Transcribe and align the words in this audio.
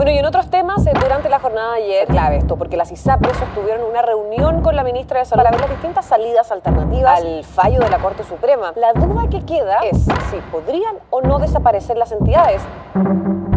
Bueno, 0.00 0.12
y 0.12 0.16
en 0.16 0.24
otros 0.24 0.48
temas, 0.48 0.86
eh, 0.86 0.92
durante 0.98 1.28
la 1.28 1.40
jornada 1.40 1.74
de 1.74 1.82
ayer, 1.82 2.06
clave 2.08 2.38
esto, 2.38 2.56
porque 2.56 2.78
las 2.78 2.90
ISAPRES 2.90 3.36
sostuvieron 3.36 3.84
una 3.86 4.00
reunión 4.00 4.62
con 4.62 4.74
la 4.74 4.82
ministra 4.82 5.18
de 5.18 5.26
Salud 5.26 5.42
para 5.42 5.50
ver 5.50 5.60
las 5.60 5.68
distintas 5.68 6.06
salidas 6.06 6.50
alternativas 6.50 7.20
al 7.20 7.44
fallo 7.44 7.80
de 7.80 7.90
la 7.90 7.98
Corte 7.98 8.24
Suprema. 8.24 8.72
La 8.76 8.94
duda 8.94 9.28
que 9.28 9.44
queda 9.44 9.80
es 9.80 9.98
si 9.98 10.38
podrían 10.50 10.94
o 11.10 11.20
no 11.20 11.38
desaparecer 11.38 11.98
las 11.98 12.12
entidades. 12.12 12.62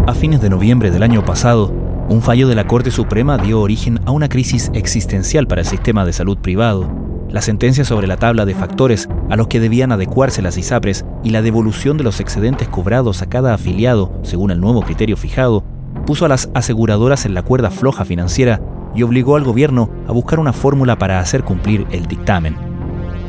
A 0.05 0.14
fines 0.14 0.41
de 0.41 0.50
noviembre 0.50 0.91
del 0.91 1.04
año 1.04 1.23
pasado, 1.23 1.71
un 2.09 2.21
fallo 2.21 2.50
de 2.50 2.55
la 2.55 2.68
Corte 2.68 2.91
Suprema 2.91 3.38
dio 3.38 3.62
origen 3.62 4.02
a 4.05 4.12
una 4.12 4.28
crisis 4.28 4.70
existencial 4.73 5.48
para 5.48 5.62
el 5.62 5.68
sistema 5.68 6.04
de 6.04 6.12
salud 6.12 6.38
privado. 6.38 6.89
La 7.30 7.41
sentencia 7.41 7.86
sobre 7.86 8.07
la 8.07 8.18
tabla 8.18 8.44
de 8.44 8.54
factores 8.54 9.07
a 9.30 9.38
los 9.38 9.48
que 9.48 9.62
debían 9.62 9.94
adecuarse 9.94 10.41
las 10.41 10.57
ISAPRES 10.57 11.05
y 11.23 11.30
la 11.30 11.41
devolución 11.41 11.96
de 11.96 12.04
los 12.04 12.20
excedentes 12.20 12.68
cobrados 12.68 13.21
a 13.21 13.30
cada 13.30 13.54
afiliado 13.54 14.12
según 14.23 14.52
el 14.52 14.59
nuevo 14.59 14.81
criterio 14.81 15.16
fijado 15.16 15.63
puso 16.05 16.25
a 16.25 16.30
las 16.30 16.49
aseguradoras 16.53 17.25
en 17.25 17.34
la 17.34 17.43
cuerda 17.43 17.71
floja 17.71 18.05
financiera 18.05 18.61
y 18.95 19.03
obligó 19.03 19.35
al 19.35 19.44
gobierno 19.44 19.89
a 20.07 20.11
buscar 20.11 20.39
una 20.39 20.53
fórmula 20.53 20.98
para 20.98 21.20
hacer 21.20 21.44
cumplir 21.44 21.88
el 21.91 22.05
dictamen. 22.05 22.55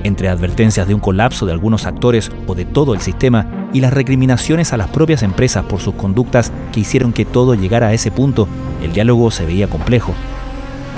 Entre 0.02 0.28
advertencias 0.28 0.86
de 0.86 0.94
un 0.94 1.00
colapso 1.00 1.46
de 1.46 1.52
algunos 1.52 1.86
actores 1.86 2.30
o 2.46 2.54
de 2.54 2.66
todo 2.66 2.92
el 2.92 3.00
sistema 3.00 3.68
y 3.72 3.80
las 3.80 3.94
recriminaciones 3.94 4.72
a 4.72 4.76
las 4.76 4.88
propias 4.88 5.22
empresas 5.22 5.64
por 5.64 5.80
sus 5.80 5.94
conductas 5.94 6.52
que 6.72 6.80
hicieron 6.80 7.12
que 7.12 7.24
todo 7.24 7.54
llegara 7.54 7.88
a 7.88 7.92
ese 7.94 8.10
punto, 8.10 8.46
el 8.82 8.92
diálogo 8.92 9.30
se 9.30 9.46
veía 9.46 9.68
complejo. 9.68 10.12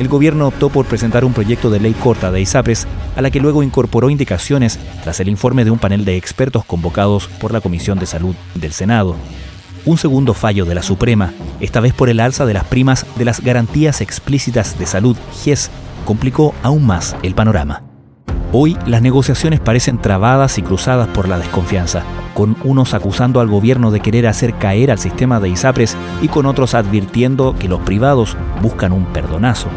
El 0.00 0.08
gobierno 0.08 0.48
optó 0.48 0.68
por 0.68 0.84
presentar 0.86 1.24
un 1.24 1.32
proyecto 1.32 1.70
de 1.70 1.80
ley 1.80 1.95
corta 1.95 2.30
de 2.30 2.40
ISAPRES, 2.40 2.86
a 3.14 3.22
la 3.22 3.30
que 3.30 3.40
luego 3.40 3.62
incorporó 3.62 4.10
indicaciones 4.10 4.78
tras 5.02 5.20
el 5.20 5.28
informe 5.28 5.64
de 5.64 5.70
un 5.70 5.78
panel 5.78 6.04
de 6.04 6.16
expertos 6.16 6.66
convocados 6.66 7.28
por 7.28 7.52
la 7.52 7.62
Comisión 7.62 7.98
de 7.98 8.04
Salud 8.04 8.34
del 8.56 8.72
Senado 8.72 9.16
un 9.86 9.96
segundo 9.96 10.34
fallo 10.34 10.64
de 10.64 10.74
la 10.74 10.82
Suprema, 10.82 11.32
esta 11.60 11.80
vez 11.80 11.95
por 11.95 12.09
el 12.09 12.20
alza 12.20 12.45
de 12.45 12.54
las 12.54 12.65
primas 12.65 13.06
de 13.16 13.24
las 13.24 13.40
garantías 13.40 14.01
explícitas 14.01 14.79
de 14.79 14.87
salud 14.87 15.16
GES, 15.42 15.70
complicó 16.04 16.54
aún 16.62 16.84
más 16.84 17.16
el 17.23 17.34
panorama. 17.34 17.82
Hoy 18.52 18.76
las 18.87 19.01
negociaciones 19.01 19.60
parecen 19.60 20.01
trabadas 20.01 20.59
y 20.59 20.62
cruzadas 20.62 21.09
por 21.09 21.29
la 21.29 21.38
desconfianza, 21.38 22.02
con 22.34 22.57
unos 22.64 22.95
acusando 22.95 23.40
al 23.40 23.48
gobierno 23.48 23.90
de 23.90 24.01
querer 24.01 24.26
hacer 24.26 24.54
caer 24.54 24.90
al 24.90 24.98
sistema 24.98 25.40
de 25.40 25.48
ISAPRES 25.51 25.96
y 26.20 26.29
con 26.29 26.46
otros 26.46 26.74
advirtiendo 26.74 27.54
que 27.59 27.68
los 27.68 27.80
privados 27.80 28.37
buscan 28.62 28.92
un 28.92 29.07
perdonazo. 29.07 29.68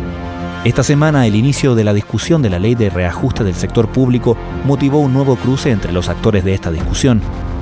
Esta 0.65 0.83
semana 0.83 1.25
el 1.25 1.35
inicio 1.35 1.73
de 1.73 1.83
la 1.83 1.93
discusión 1.93 2.41
de 2.41 2.49
la 2.49 2.59
ley 2.59 2.75
de 2.75 2.89
reajuste 2.89 3.43
del 3.43 3.55
sector 3.55 3.87
público 3.89 4.35
motivó 4.65 4.99
un 4.99 5.13
nuevo 5.13 5.35
cruce 5.35 5.71
entre 5.71 5.93
los 5.93 6.09
actores 6.09 6.43
de 6.43 6.53
esta 6.53 6.69
discusión, 6.69 7.21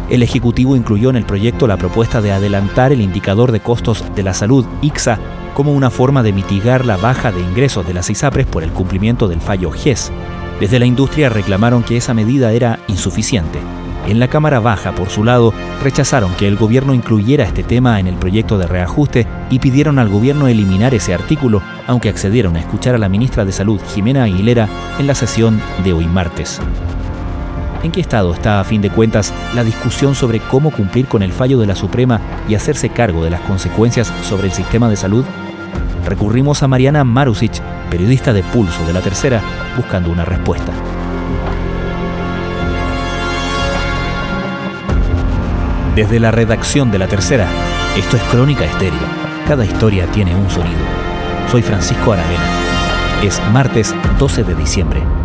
el 0.09 0.23
Ejecutivo 0.23 0.75
incluyó 0.75 1.09
en 1.09 1.17
el 1.17 1.25
proyecto 1.25 1.67
la 1.67 1.77
propuesta 1.77 2.21
de 2.21 2.31
adelantar 2.31 2.91
el 2.91 3.01
indicador 3.01 3.51
de 3.51 3.59
costos 3.59 4.03
de 4.15 4.23
la 4.23 4.33
salud, 4.33 4.65
ICSA, 4.81 5.19
como 5.53 5.73
una 5.73 5.89
forma 5.89 6.23
de 6.23 6.33
mitigar 6.33 6.85
la 6.85 6.97
baja 6.97 7.31
de 7.31 7.41
ingresos 7.41 7.85
de 7.85 7.93
las 7.93 8.09
ISAPRES 8.09 8.45
por 8.45 8.63
el 8.63 8.71
cumplimiento 8.71 9.27
del 9.27 9.41
fallo 9.41 9.71
GES. 9.71 10.11
Desde 10.59 10.79
la 10.79 10.85
industria 10.85 11.29
reclamaron 11.29 11.83
que 11.83 11.97
esa 11.97 12.13
medida 12.13 12.51
era 12.51 12.79
insuficiente. 12.87 13.59
En 14.07 14.19
la 14.19 14.29
Cámara 14.29 14.61
Baja, 14.61 14.93
por 14.95 15.09
su 15.09 15.25
lado, 15.25 15.53
rechazaron 15.83 16.33
que 16.35 16.47
el 16.47 16.55
gobierno 16.55 16.93
incluyera 16.93 17.43
este 17.43 17.63
tema 17.63 17.99
en 17.99 18.07
el 18.07 18.15
proyecto 18.15 18.57
de 18.57 18.65
reajuste 18.65 19.27
y 19.49 19.59
pidieron 19.59 19.99
al 19.99 20.07
gobierno 20.07 20.47
eliminar 20.47 20.93
ese 20.93 21.13
artículo, 21.13 21.61
aunque 21.87 22.07
accedieron 22.07 22.55
a 22.55 22.61
escuchar 22.61 22.95
a 22.95 22.99
la 22.99 23.09
ministra 23.09 23.43
de 23.43 23.51
Salud, 23.51 23.81
Jimena 23.93 24.23
Aguilera, 24.23 24.69
en 24.97 25.07
la 25.07 25.15
sesión 25.15 25.61
de 25.83 25.91
hoy 25.91 26.05
martes. 26.05 26.61
¿En 27.83 27.91
qué 27.91 28.01
estado 28.01 28.33
está, 28.33 28.59
a 28.59 28.63
fin 28.63 28.81
de 28.81 28.89
cuentas, 28.89 29.33
la 29.55 29.63
discusión 29.63 30.15
sobre 30.15 30.39
cómo 30.39 30.71
cumplir 30.71 31.07
con 31.07 31.21
el 31.21 31.31
fallo 31.31 31.59
de 31.59 31.67
la 31.67 31.75
Suprema 31.75 32.19
y 32.49 32.55
hacerse 32.55 32.89
cargo 32.89 33.23
de 33.23 33.29
las 33.29 33.41
consecuencias 33.41 34.11
sobre 34.23 34.47
el 34.47 34.53
sistema 34.53 34.89
de 34.89 34.95
salud? 34.95 35.25
Recurrimos 36.05 36.63
a 36.63 36.67
Mariana 36.67 37.03
Marusic, 37.03 37.61
periodista 37.89 38.33
de 38.33 38.43
Pulso 38.43 38.85
de 38.85 38.93
la 38.93 39.01
Tercera, 39.01 39.41
buscando 39.75 40.09
una 40.09 40.25
respuesta. 40.25 40.73
Desde 45.95 46.19
la 46.19 46.31
redacción 46.31 46.91
de 46.91 46.99
La 46.99 47.07
Tercera, 47.07 47.47
esto 47.97 48.17
es 48.17 48.23
Crónica 48.23 48.65
Estéreo. 48.65 48.99
Cada 49.47 49.65
historia 49.65 50.05
tiene 50.11 50.35
un 50.35 50.47
sonido. 50.49 50.77
Soy 51.49 51.63
Francisco 51.63 52.13
Aravena. 52.13 52.43
Es 53.23 53.41
martes 53.51 53.95
12 54.19 54.43
de 54.43 54.53
diciembre. 54.53 55.16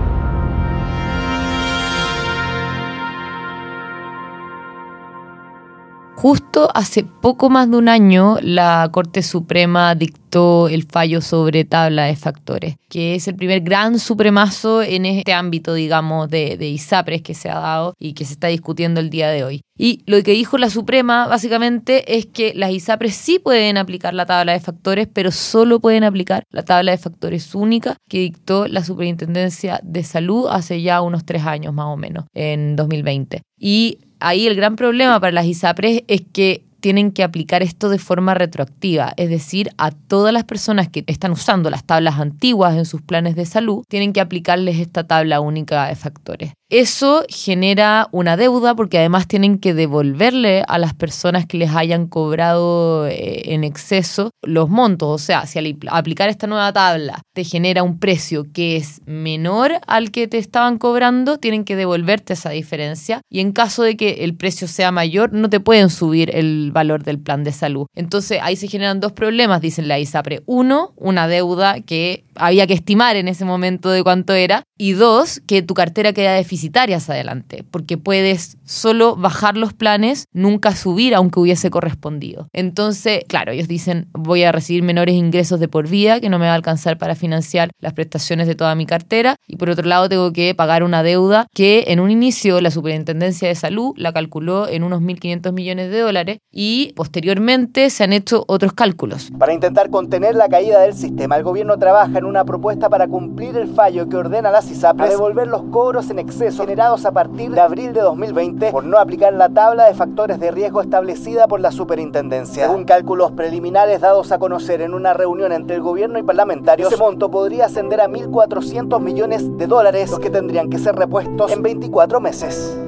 Justo 6.23 6.69
hace 6.73 7.03
poco 7.03 7.51
más 7.51 7.69
de 7.69 7.77
un 7.77 7.89
año, 7.89 8.37
la 8.43 8.89
Corte 8.93 9.25
Suprema 9.25 9.97
dictó 9.97 10.69
el 10.69 10.85
fallo 10.85 11.21
sobre 11.21 11.65
tabla 11.65 12.05
de 12.05 12.15
factores, 12.15 12.77
que 12.89 13.17
es 13.17 13.27
el 13.27 13.35
primer 13.35 13.63
gran 13.63 13.99
supremazo 13.99 14.83
en 14.83 15.05
este 15.05 15.33
ámbito, 15.33 15.75
digamos, 15.75 16.29
de, 16.31 16.57
de 16.57 16.69
ISAPRES 16.69 17.23
que 17.23 17.35
se 17.35 17.51
ha 17.51 17.59
dado 17.59 17.95
y 17.99 18.13
que 18.13 18.25
se 18.25 18.35
está 18.35 18.47
discutiendo 18.47 19.01
el 19.01 19.11
día 19.11 19.31
de 19.31 19.43
hoy. 19.43 19.63
Y 19.77 20.05
lo 20.07 20.23
que 20.23 20.31
dijo 20.31 20.59
la 20.59 20.71
Suprema 20.71 21.27
básicamente 21.27 22.17
es 22.17 22.27
que 22.27 22.53
las 22.55 22.71
ISAPRES 22.71 23.17
sí 23.17 23.41
pueden 23.41 23.77
aplicar 23.77 24.15
la 24.15 24.25
tabla 24.25 24.53
de 24.53 24.61
factores, 24.61 25.09
pero 25.13 25.33
solo 25.33 25.81
pueden 25.81 26.05
aplicar 26.05 26.45
la 26.51 26.63
tabla 26.63 26.93
de 26.93 26.99
factores 26.99 27.53
única 27.53 27.97
que 28.09 28.21
dictó 28.21 28.69
la 28.69 28.85
Superintendencia 28.85 29.81
de 29.83 30.05
Salud 30.05 30.47
hace 30.49 30.83
ya 30.83 31.03
unos 31.03 31.25
tres 31.25 31.43
años 31.45 31.75
más 31.75 31.87
o 31.87 31.97
menos, 31.97 32.27
en 32.33 32.77
2020. 32.77 33.43
Y 33.59 33.99
ahí 34.23 34.47
el 34.47 34.57
gran 34.57 34.77
problema 34.77 35.21
para 35.21 35.33
las 35.33 35.47
ISAPRES 35.47 36.05
es 36.09 36.23
que 36.33 36.65
tienen 36.83 37.13
que 37.13 37.23
aplicar 37.23 37.63
esto 37.63 37.89
de 37.89 37.99
forma 37.99 38.35
retroactiva, 38.35 39.13
es 39.17 39.31
decir, 39.31 39.71
a 39.79 39.93
todas 39.93 40.33
las 40.35 40.45
personas 40.45 40.89
que 40.89 41.05
están 41.07 41.31
usando 41.31 41.71
las 41.71 41.85
tablas 41.85 42.19
antiguas 42.19 42.77
en 42.77 42.87
sus 42.87 43.01
planes 43.01 43.37
de 43.37 43.47
salud, 43.47 43.85
tienen 43.89 44.13
que 44.13 44.21
aplicarles 44.21 44.81
esta 44.81 45.07
tabla 45.07 45.41
única 45.41 45.87
de 45.87 45.95
factores. 45.95 46.53
Eso 46.73 47.27
genera 47.29 48.09
una 48.13 48.39
deuda 48.39 48.75
porque 48.75 48.97
además 48.97 49.29
tienen 49.29 49.59
que 49.59 49.75
devolverle 49.75 50.65
a 50.67 50.79
las 50.79 50.95
personas 50.95 51.45
que 51.45 51.59
les 51.59 51.71
hayan 51.71 52.07
cobrado 52.07 53.07
eh, 53.09 53.53
en 53.53 53.63
exceso 53.63 54.31
los 54.41 54.71
montos. 54.71 55.11
O 55.11 55.19
sea, 55.23 55.45
si 55.45 55.59
al 55.59 55.77
aplicar 55.89 56.31
esta 56.31 56.47
nueva 56.47 56.73
tabla 56.73 57.21
te 57.35 57.45
genera 57.45 57.83
un 57.83 57.99
precio 57.99 58.47
que 58.55 58.77
es 58.77 59.03
menor 59.05 59.81
al 59.87 60.11
que 60.11 60.29
te 60.29 60.39
estaban 60.39 60.79
cobrando, 60.79 61.37
tienen 61.37 61.67
que 61.67 61.77
devolverte 61.77 62.33
esa 62.33 62.49
diferencia. 62.49 63.21
Y 63.29 63.41
en 63.41 63.53
caso 63.53 63.83
de 63.83 63.99
que 63.99 64.25
el 64.25 64.35
precio 64.35 64.67
sea 64.67 64.91
mayor, 64.93 65.35
no 65.35 65.51
te 65.51 65.61
pueden 65.61 65.91
subir 65.91 66.35
el 66.35 66.73
valor 66.73 67.05
del 67.05 67.19
plan 67.19 67.45
de 67.45 67.53
salud. 67.53 67.85
Entonces 67.95 68.39
ahí 68.41 68.57
se 68.57 68.69
generan 68.69 68.99
dos 68.99 69.13
problemas, 69.13 69.61
dicen 69.61 69.89
la 69.89 69.99
ISAPRE. 69.99 70.43
Uno, 70.47 70.95
una 70.97 71.29
deuda 71.29 71.83
que 71.83 72.25
había 72.35 72.67
que 72.67 72.73
estimar 72.73 73.17
en 73.17 73.29
ese 73.29 73.45
momento 73.45 73.91
de 73.91 74.03
cuánto 74.03 74.33
era. 74.33 74.65
Y 74.83 74.95
dos, 74.95 75.41
que 75.47 75.63
tu 75.63 75.75
cartera 75.75 76.13
queda 76.13 76.33
deficitaria 76.33 76.97
hacia 76.97 77.15
adelante, 77.15 77.65
porque 77.71 77.99
puedes 77.99 78.59
solo 78.65 79.15
bajar 79.15 79.57
los 79.57 79.75
planes, 79.75 80.27
nunca 80.33 80.75
subir 80.75 81.15
aunque 81.15 81.39
hubiese 81.39 81.71
correspondido. 81.71 82.49
Entonces, 82.53 83.23
claro, 83.29 83.53
ellos 83.53 83.69
dicen, 83.69 84.09
voy 84.13 84.43
a 84.43 84.51
recibir 84.51 84.83
menores 84.83 85.15
ingresos 85.15 85.61
de 85.61 85.69
por 85.69 85.87
vida 85.87 86.19
que 86.19 86.29
no 86.29 86.41
me 86.41 86.47
va 86.47 86.51
a 86.51 86.57
alcanzar 86.57 86.99
para 86.99 87.15
financiar 87.15 87.71
las 87.79 87.93
prestaciones 87.93 88.49
de 88.49 88.57
toda 88.57 88.75
mi 88.75 88.85
cartera. 88.85 89.37
Y 89.47 89.55
por 89.55 89.71
otro 89.71 89.87
lado, 89.87 90.09
tengo 90.09 90.33
que 90.33 90.53
pagar 90.57 90.83
una 90.83 91.05
deuda 91.05 91.47
que 91.55 91.85
en 91.87 92.01
un 92.01 92.11
inicio 92.11 92.61
la 92.61 92.73
Superintendencia 92.73 93.47
de 93.47 93.55
Salud 93.55 93.93
la 93.97 94.13
calculó 94.13 94.67
en 94.67 94.83
unos 94.83 95.01
1.500 95.01 95.53
millones 95.53 95.93
de 95.93 96.01
dólares 96.01 96.39
y 96.51 96.93
posteriormente 96.97 97.89
se 97.89 98.03
han 98.03 98.13
hecho 98.13 98.43
otros 98.49 98.73
cálculos. 98.73 99.31
Para 99.39 99.53
intentar 99.53 99.91
contener 99.91 100.35
la 100.35 100.49
caída 100.49 100.81
del 100.81 100.95
sistema, 100.95 101.37
el 101.37 101.45
gobierno 101.45 101.79
trabaja 101.79 102.19
en 102.19 102.25
una 102.25 102.45
propuesta 102.45 102.89
para 102.89 103.07
cumplir 103.07 103.57
el 103.57 103.69
fallo 103.69 104.09
que 104.09 104.17
ordena 104.17 104.51
las 104.51 104.72
ISAPRES 104.73 105.09
a 105.09 105.11
devolver 105.11 105.47
los 105.47 105.63
cobros 105.65 106.11
en 106.11 106.19
exceso 106.19 106.65
generados 106.65 107.05
a 107.07 107.13
partir 107.13 107.51
de 107.51 107.61
abril 107.61 107.93
de 107.93 108.01
2020 108.01 108.71
por 108.73 108.85
no 108.85 108.99
aplicar 108.99 109.33
la 109.33 109.49
tabla 109.49 109.87
de 109.87 109.95
factores 109.95 110.41
de 110.41 110.51
riesgo 110.51 110.81
establecida 110.81 111.47
por 111.47 111.61
la 111.61 111.71
superintendencia. 111.71 112.67
Según 112.67 112.85
cálculos 112.85 113.33
preliminares 113.33 114.01
dados 114.01 114.33
a 114.33 114.39
conocer 114.39 114.81
en 114.81 114.95
una 114.95 115.15
reunión 115.15 115.53
entre 115.53 115.77
el 115.77 115.83
gobierno 115.83 116.19
y 116.19 116.23
parlamentarios, 116.23 116.93
ese 116.93 117.01
monto 117.01 117.31
podría 117.31 117.67
ascender 117.67 118.01
a 118.01 118.09
1.400 118.09 119.01
millones 119.01 119.57
de 119.59 119.67
dólares, 119.67 120.11
los 120.11 120.21
que 120.21 120.31
tendrían 120.31 120.71
que 120.71 120.79
ser 120.79 120.97
repuestos 120.97 121.53
en 121.53 121.63
24 121.63 122.21
meses. 122.21 122.79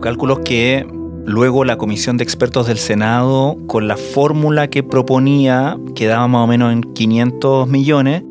Cálculos 0.00 0.40
que 0.40 0.86
luego 1.24 1.64
la 1.64 1.76
comisión 1.76 2.16
de 2.16 2.24
expertos 2.24 2.66
del 2.66 2.78
Senado, 2.78 3.56
con 3.66 3.88
la 3.88 3.96
fórmula 3.96 4.68
que 4.68 4.82
proponía, 4.82 5.78
quedaba 5.94 6.26
más 6.28 6.44
o 6.44 6.46
menos 6.46 6.72
en 6.72 6.82
500 6.82 7.68
millones, 7.68 8.24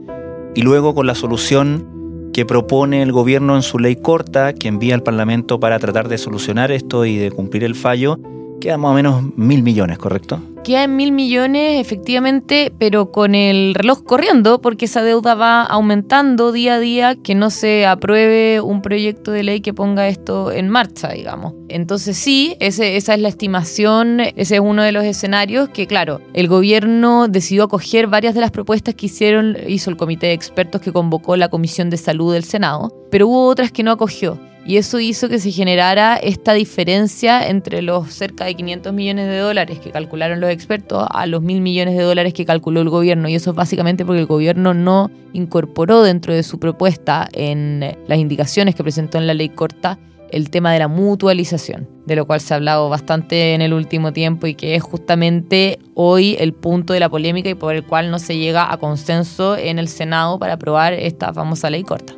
y 0.56 0.62
luego 0.64 0.96
con 0.96 1.06
la 1.06 1.14
solución 1.14 1.97
que 2.38 2.46
propone 2.46 3.02
el 3.02 3.12
gobierno 3.12 3.56
en 3.56 3.64
su 3.64 3.80
ley 3.80 3.96
corta, 3.96 4.54
que 4.54 4.68
envía 4.68 4.94
al 4.94 5.02
Parlamento 5.02 5.60
para 5.60 5.80
tratar 5.80 6.08
de 6.08 6.20
solucionar 6.20 6.72
esto 6.72 7.04
y 7.04 7.18
de 7.18 7.32
cumplir 7.32 7.64
el 7.64 7.74
fallo, 7.74 8.20
Quedan 8.60 8.82
más 8.82 8.92
o 8.92 8.96
menos 8.96 9.24
mil 9.38 9.64
millones, 9.64 9.98
¿correcto? 9.98 10.42
Queda 10.64 10.84
en 10.84 10.98
mil 10.98 11.14
millones, 11.14 11.80
efectivamente, 11.80 12.74
pero 12.78 13.12
con 13.12 13.36
el 13.36 13.74
reloj 13.74 14.04
corriendo, 14.04 14.60
porque 14.60 14.86
esa 14.86 15.02
deuda 15.02 15.34
va 15.36 15.64
aumentando 15.64 16.52
día 16.52 16.74
a 16.74 16.80
día, 16.80 17.16
que 17.16 17.36
no 17.36 17.50
se 17.52 17.86
apruebe 17.86 18.60
un 18.60 18.82
proyecto 18.82 19.32
de 19.32 19.44
ley 19.44 19.62
que 19.62 19.74
ponga 19.74 20.10
esto 20.10 20.52
en 20.52 20.68
marcha, 20.68 21.10
digamos. 21.14 21.54
Entonces 21.70 22.18
sí, 22.18 22.58
esa 22.60 22.86
es 22.86 23.08
la 23.20 23.30
estimación, 23.30 24.20
ese 24.20 24.56
es 24.56 24.62
uno 24.62 24.84
de 24.84 24.92
los 24.92 25.06
escenarios 25.06 25.70
que, 25.70 25.88
claro, 25.88 26.20
el 26.34 26.50
gobierno 26.50 27.28
decidió 27.30 27.64
acoger 27.64 28.08
varias 28.08 28.36
de 28.36 28.42
las 28.42 28.52
propuestas 28.52 28.96
que 28.96 29.06
hicieron, 29.06 29.56
hizo 29.68 29.90
el 29.90 29.96
comité 29.96 30.28
de 30.28 30.34
expertos 30.34 30.82
que 30.82 30.92
convocó 30.92 31.38
la 31.38 31.48
Comisión 31.48 31.90
de 31.90 31.98
Salud 31.98 32.34
del 32.34 32.44
Senado, 32.44 32.94
pero 33.10 33.28
hubo 33.28 33.46
otras 33.48 33.72
que 33.72 33.84
no 33.84 33.92
acogió 33.92 34.38
y 34.68 34.76
eso 34.76 35.00
hizo 35.00 35.30
que 35.30 35.40
se 35.40 35.50
generara 35.52 36.18
esta 36.18 36.52
diferencia 36.52 37.48
entre 37.48 37.82
los 37.82 38.14
cerca 38.14 38.44
de 38.44 38.54
500 38.54 38.92
millones 38.92 39.28
de 39.28 39.38
dólares 39.38 39.80
que 39.80 39.92
calcularon 39.92 40.42
los 40.42 40.50
expertos 40.50 41.08
a 41.10 41.26
los 41.26 41.42
mil 41.42 41.62
millones 41.62 41.96
de 41.96 42.04
dólares 42.04 42.34
que 42.34 42.46
calculó 42.46 42.82
el 42.82 42.90
gobierno. 42.90 43.30
Y 43.30 43.36
eso 43.36 43.52
es 43.52 43.56
básicamente 43.56 44.04
porque 44.06 44.20
el 44.20 44.26
gobierno 44.26 44.74
no 44.74 45.10
incorporó 45.32 46.04
dentro 46.04 46.34
de 46.34 46.44
su 46.44 46.60
propuesta 46.60 47.30
en 47.32 47.96
las 48.08 48.20
indicaciones 48.20 48.76
que 48.76 48.84
presentó 48.84 49.18
en 49.18 49.28
la 49.28 49.34
ley 49.34 49.48
corta 49.48 49.98
el 50.32 50.50
tema 50.50 50.74
de 50.74 50.80
la 50.80 50.90
mutualización, 50.90 51.88
de 52.06 52.18
lo 52.18 52.28
cual 52.28 52.42
se 52.42 52.54
ha 52.54 52.58
hablado 52.58 52.90
bastante 52.90 53.54
en 53.54 53.62
el 53.62 53.72
último 53.72 54.12
tiempo 54.12 54.48
y 54.48 54.56
que 54.56 54.76
es 54.76 54.84
justamente 54.84 55.80
hoy 55.94 56.36
el 56.40 56.52
punto 56.52 56.92
de 56.92 57.00
la 57.00 57.08
polémica 57.08 57.50
y 57.50 57.56
por 57.56 57.74
el 57.74 57.86
cual 57.86 58.12
no 58.12 58.20
se 58.20 58.38
llega 58.38 58.70
a 58.70 58.76
consenso 58.76 59.56
en 59.56 59.80
el 59.80 59.88
Senado 59.88 60.38
para 60.40 60.56
aprobar 60.56 60.92
esta 60.92 61.34
famosa 61.34 61.70
ley 61.70 61.84
corta. 61.84 62.16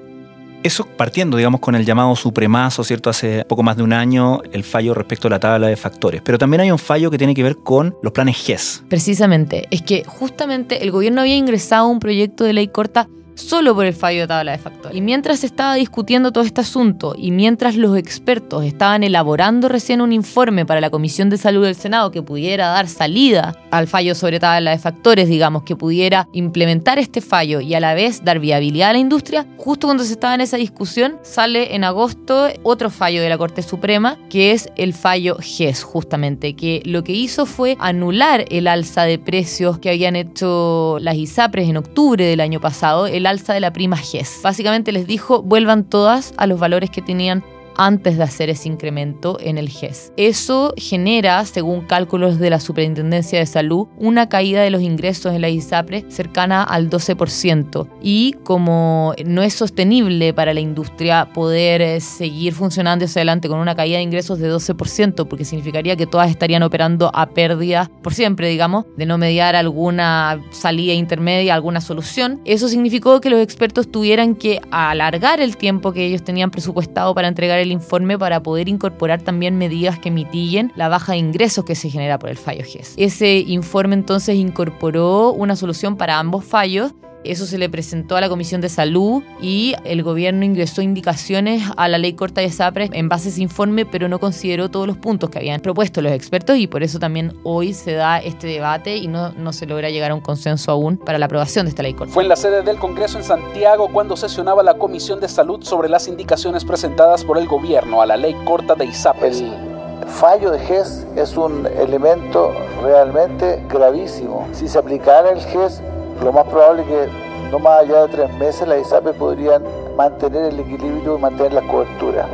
Eso 0.62 0.86
partiendo, 0.86 1.38
digamos, 1.38 1.62
con 1.62 1.76
el 1.76 1.86
llamado 1.86 2.14
supremazo, 2.18 2.84
¿cierto? 2.84 3.10
Hace 3.10 3.46
poco 3.46 3.64
más 3.64 3.78
de 3.78 3.84
un 3.84 3.94
año, 3.94 4.42
el 4.52 4.66
fallo 4.66 4.94
respecto 4.94 5.28
a 5.28 5.32
la 5.32 5.40
tabla 5.40 5.68
de 5.68 5.78
factores. 5.78 6.22
Pero 6.22 6.38
también 6.38 6.60
hay 6.60 6.72
un 6.72 6.78
fallo 6.78 7.10
que 7.10 7.18
tiene 7.18 7.34
que 7.34 7.44
ver 7.44 7.56
con 7.56 7.96
los 8.04 8.12
planes 8.12 8.36
GES. 8.38 8.84
Precisamente, 8.90 9.68
es 9.72 9.82
que 9.82 10.04
justamente 10.06 10.84
el 10.84 10.92
gobierno 10.92 11.22
había 11.22 11.38
ingresado 11.38 11.88
un 11.88 12.00
proyecto 12.00 12.44
de 12.44 12.52
ley 12.52 12.68
corta 12.68 13.08
solo 13.40 13.74
por 13.76 13.86
el 13.86 13.94
fallo 13.94 14.22
de 14.22 14.28
tabla 14.28 14.52
de 14.52 14.58
factores. 14.58 14.98
Y 14.98 15.02
mientras 15.02 15.40
se 15.40 15.46
estaba 15.46 15.76
discutiendo 15.76 16.32
todo 16.32 16.44
este 16.44 16.62
asunto 16.62 17.16
y 17.18 17.32
mientras 17.32 17.76
los 17.76 17.98
expertos 17.98 18.64
estaban 18.66 19.04
elaborando 19.04 19.70
recién 19.70 20.02
un 20.02 20.14
informe 20.14 20.66
para 20.66 20.82
la 20.82 20.90
Comisión 20.90 21.30
de 21.30 21.38
Salud 21.38 21.64
del 21.64 21.76
Senado 21.76 22.12
que 22.12 22.22
pudiera 22.22 22.68
dar 22.68 22.88
salida 22.88 23.56
al 23.72 23.88
fallo 23.88 24.16
sobre 24.16 24.40
tabla 24.40 24.72
de 24.72 24.80
factores, 24.80 25.28
digamos, 25.28 25.64
que 25.64 25.76
pudiera 25.76 26.28
implementar 26.34 27.00
este 27.00 27.22
fallo 27.22 27.62
y 27.62 27.74
a 27.74 27.80
la 27.80 27.94
vez 27.94 28.24
dar 28.24 28.40
viabilidad 28.40 28.90
a 28.90 28.94
la 28.94 29.00
industria, 29.00 29.46
justo 29.58 29.88
cuando 29.88 30.04
se 30.04 30.14
estaba 30.14 30.36
en 30.36 30.42
esa 30.42 30.58
discusión, 30.58 31.18
sale 31.24 31.76
en 31.76 31.84
agosto 31.84 32.48
otro 32.64 32.90
fallo 32.90 33.22
de 33.22 33.30
la 33.30 33.38
Corte 33.38 33.62
Suprema, 33.62 34.18
que 34.30 34.52
es 34.52 34.70
el 34.76 34.94
fallo 34.94 35.38
GES, 35.40 35.84
justamente, 35.84 36.56
que 36.56 36.82
lo 36.86 37.04
que 37.04 37.14
hizo 37.14 37.46
fue 37.46 37.78
anular 37.80 38.46
el 38.50 38.68
alza 38.68 39.04
de 39.04 39.20
precios 39.20 39.80
que 39.80 39.90
habían 39.90 40.16
hecho 40.16 40.98
las 41.00 41.16
ISAPRES 41.16 41.70
en 41.70 41.78
octubre 41.78 42.26
del 42.26 42.42
año 42.42 42.60
pasado, 42.60 43.08
el 43.08 43.26
alza 43.30 43.54
de 43.54 43.60
la 43.60 43.72
prima 43.72 43.98
GES. 43.98 44.42
Básicamente 44.44 44.92
les 44.92 45.08
dijo, 45.08 45.42
vuelvan 45.42 45.84
todas 45.84 46.34
a 46.38 46.48
los 46.48 46.60
valores 46.60 46.90
que 46.90 47.02
tenían 47.02 47.44
antes 47.80 48.18
de 48.18 48.24
hacer 48.24 48.50
ese 48.50 48.68
incremento 48.68 49.38
en 49.40 49.58
el 49.58 49.70
GES. 49.70 50.12
Eso 50.18 50.74
genera, 50.76 51.44
según 51.46 51.82
cálculos 51.82 52.38
de 52.38 52.50
la 52.50 52.60
Superintendencia 52.60 53.40
de 53.40 53.46
Salud, 53.46 53.88
una 53.98 54.28
caída 54.28 54.62
de 54.62 54.70
los 54.70 54.82
ingresos 54.82 55.34
en 55.34 55.42
la 55.42 55.50
ISAPRE 55.50 56.06
cercana 56.10 56.62
al 56.62 56.90
12%. 56.90 57.88
Y 58.02 58.34
como 58.44 59.14
no 59.26 59.42
es 59.44 59.54
sostenible 59.54 60.34
para 60.34 60.54
la 60.54 60.60
industria 60.60 61.30
poder 61.34 61.82
eh, 61.82 62.02
seguir 62.02 62.54
funcionando 62.54 63.06
hacia 63.06 63.22
adelante 63.22 63.48
con 63.48 63.60
una 63.60 63.76
caída 63.76 63.98
de 63.98 64.04
ingresos 64.04 64.40
de 64.40 64.52
12%, 64.52 65.28
porque 65.28 65.46
significaría 65.46 65.96
que 65.96 66.06
todas 66.06 66.30
estarían 66.30 66.64
operando 66.64 67.10
a 67.14 67.30
pérdida 67.30 67.90
por 68.04 68.14
siempre, 68.14 68.50
digamos, 68.50 68.86
de 68.98 69.06
no 69.06 69.18
mediar 69.18 69.56
alguna 69.56 70.44
salida 70.52 70.94
intermedia, 70.94 71.56
alguna 71.56 71.80
solución, 71.80 72.42
eso 72.44 72.68
significó 72.68 73.22
que 73.22 73.30
los 73.30 73.40
expertos 73.40 73.90
tuvieran 73.90 74.36
que 74.36 74.60
alargar 74.70 75.40
el 75.40 75.56
tiempo 75.56 75.94
que 75.94 76.06
ellos 76.06 76.24
tenían 76.24 76.52
presupuestado 76.52 77.16
para 77.16 77.30
entregar 77.30 77.60
el 77.60 77.69
informe 77.72 78.18
para 78.18 78.42
poder 78.44 78.70
incorporar 78.70 79.22
también 79.22 79.58
medidas 79.58 80.00
que 80.00 80.12
mitiguen 80.12 80.72
la 80.76 80.90
baja 80.90 81.14
de 81.14 81.20
ingresos 81.20 81.66
que 81.66 81.76
se 81.76 81.90
genera 81.90 82.20
por 82.20 82.30
el 82.30 82.38
fallo 82.38 82.64
GES. 82.64 82.96
Ese 82.98 83.40
informe 83.40 83.96
entonces 83.96 84.36
incorporó 84.36 85.32
una 85.32 85.56
solución 85.56 85.98
para 85.98 86.20
ambos 86.20 86.46
fallos 86.46 86.94
eso 87.24 87.46
se 87.46 87.58
le 87.58 87.70
presentó 87.70 88.16
a 88.16 88.22
la 88.22 88.30
Comisión 88.30 88.62
de 88.62 88.70
Salud 88.70 89.24
y 89.42 89.76
el 89.84 90.04
gobierno 90.04 90.46
ingresó 90.46 90.82
indicaciones 90.82 91.64
a 91.76 91.88
la 91.88 91.98
ley 91.98 92.14
corta 92.14 92.42
de 92.42 92.50
SAPRES 92.50 92.92
en 92.94 93.10
base 93.10 93.30
a 93.30 93.32
ese 93.32 93.42
informe, 93.42 93.86
pero 93.86 94.08
no 94.08 94.20
consideró 94.20 94.70
todos 94.70 94.88
los 94.88 94.98
puntos 94.98 95.30
que 95.30 95.40
habían 95.40 95.60
propuesto 95.60 96.02
los 96.02 96.14
expertos 96.14 96.58
y 96.58 96.68
por 96.68 96.84
eso 96.84 97.00
también 97.00 97.34
hoy 97.44 97.74
se 97.74 97.94
da 97.94 98.20
este 98.20 98.48
debate 98.48 98.98
y 98.98 99.08
no, 99.08 99.32
no 99.34 99.54
se 99.54 99.66
logra 99.66 99.90
llegar 99.90 100.12
a 100.12 100.16
un 100.16 100.22
consenso 100.22 100.72
aún 100.72 100.98
para 100.98 101.18
la 101.18 101.26
aprobación 101.26 101.66
de 101.66 101.72
esta 101.72 101.84
ley 101.84 101.94
corta. 101.94 102.14
Fue 102.14 102.24
en 102.24 102.30
la 102.30 102.36
sede 102.36 102.62
del 102.62 102.78
Congreso 102.78 103.18
en 103.18 103.24
Santiago 103.24 103.90
cuando 103.92 104.16
sesionaba 104.16 104.64
la 104.64 104.76
Comisión 104.76 105.20
de 105.20 105.28
Salud 105.28 105.64
sobre 105.64 105.90
las 105.90 106.08
indicaciones 106.08 106.64
presentadas 106.64 107.26
por 107.26 107.38
el 107.38 107.48
gobierno 107.48 108.02
a 108.02 108.06
la 108.06 108.18
ley 108.18 108.36
corta 108.46 108.76
de 108.76 108.86
ISAPRES. 108.86 109.42
El 109.42 110.08
fallo 110.08 110.52
de 110.52 110.60
GES 110.60 111.06
es 111.16 111.38
un 111.38 111.68
elemento 111.68 112.54
realmente 112.82 113.64
gravísimo. 113.70 114.48
Si 114.54 114.68
se 114.68 114.78
aplicara 114.78 115.32
el 115.32 115.40
GES 115.42 115.82
lo 116.24 116.34
más 116.34 116.46
probable 116.48 116.82
es 116.84 116.88
que 116.88 117.50
no 117.52 117.60
más 117.60 117.82
allá 117.82 118.06
de 118.06 118.08
tres 118.10 118.34
meses 118.36 118.68
las 118.68 118.82
ISAPE 118.82 119.14
podrían 119.14 119.64
mantener 119.98 120.46
el 120.46 120.60
equilibrio 120.60 121.18
y 121.18 121.22
mantener 121.22 121.54
la 121.54 121.62
cobertura. 121.62 122.28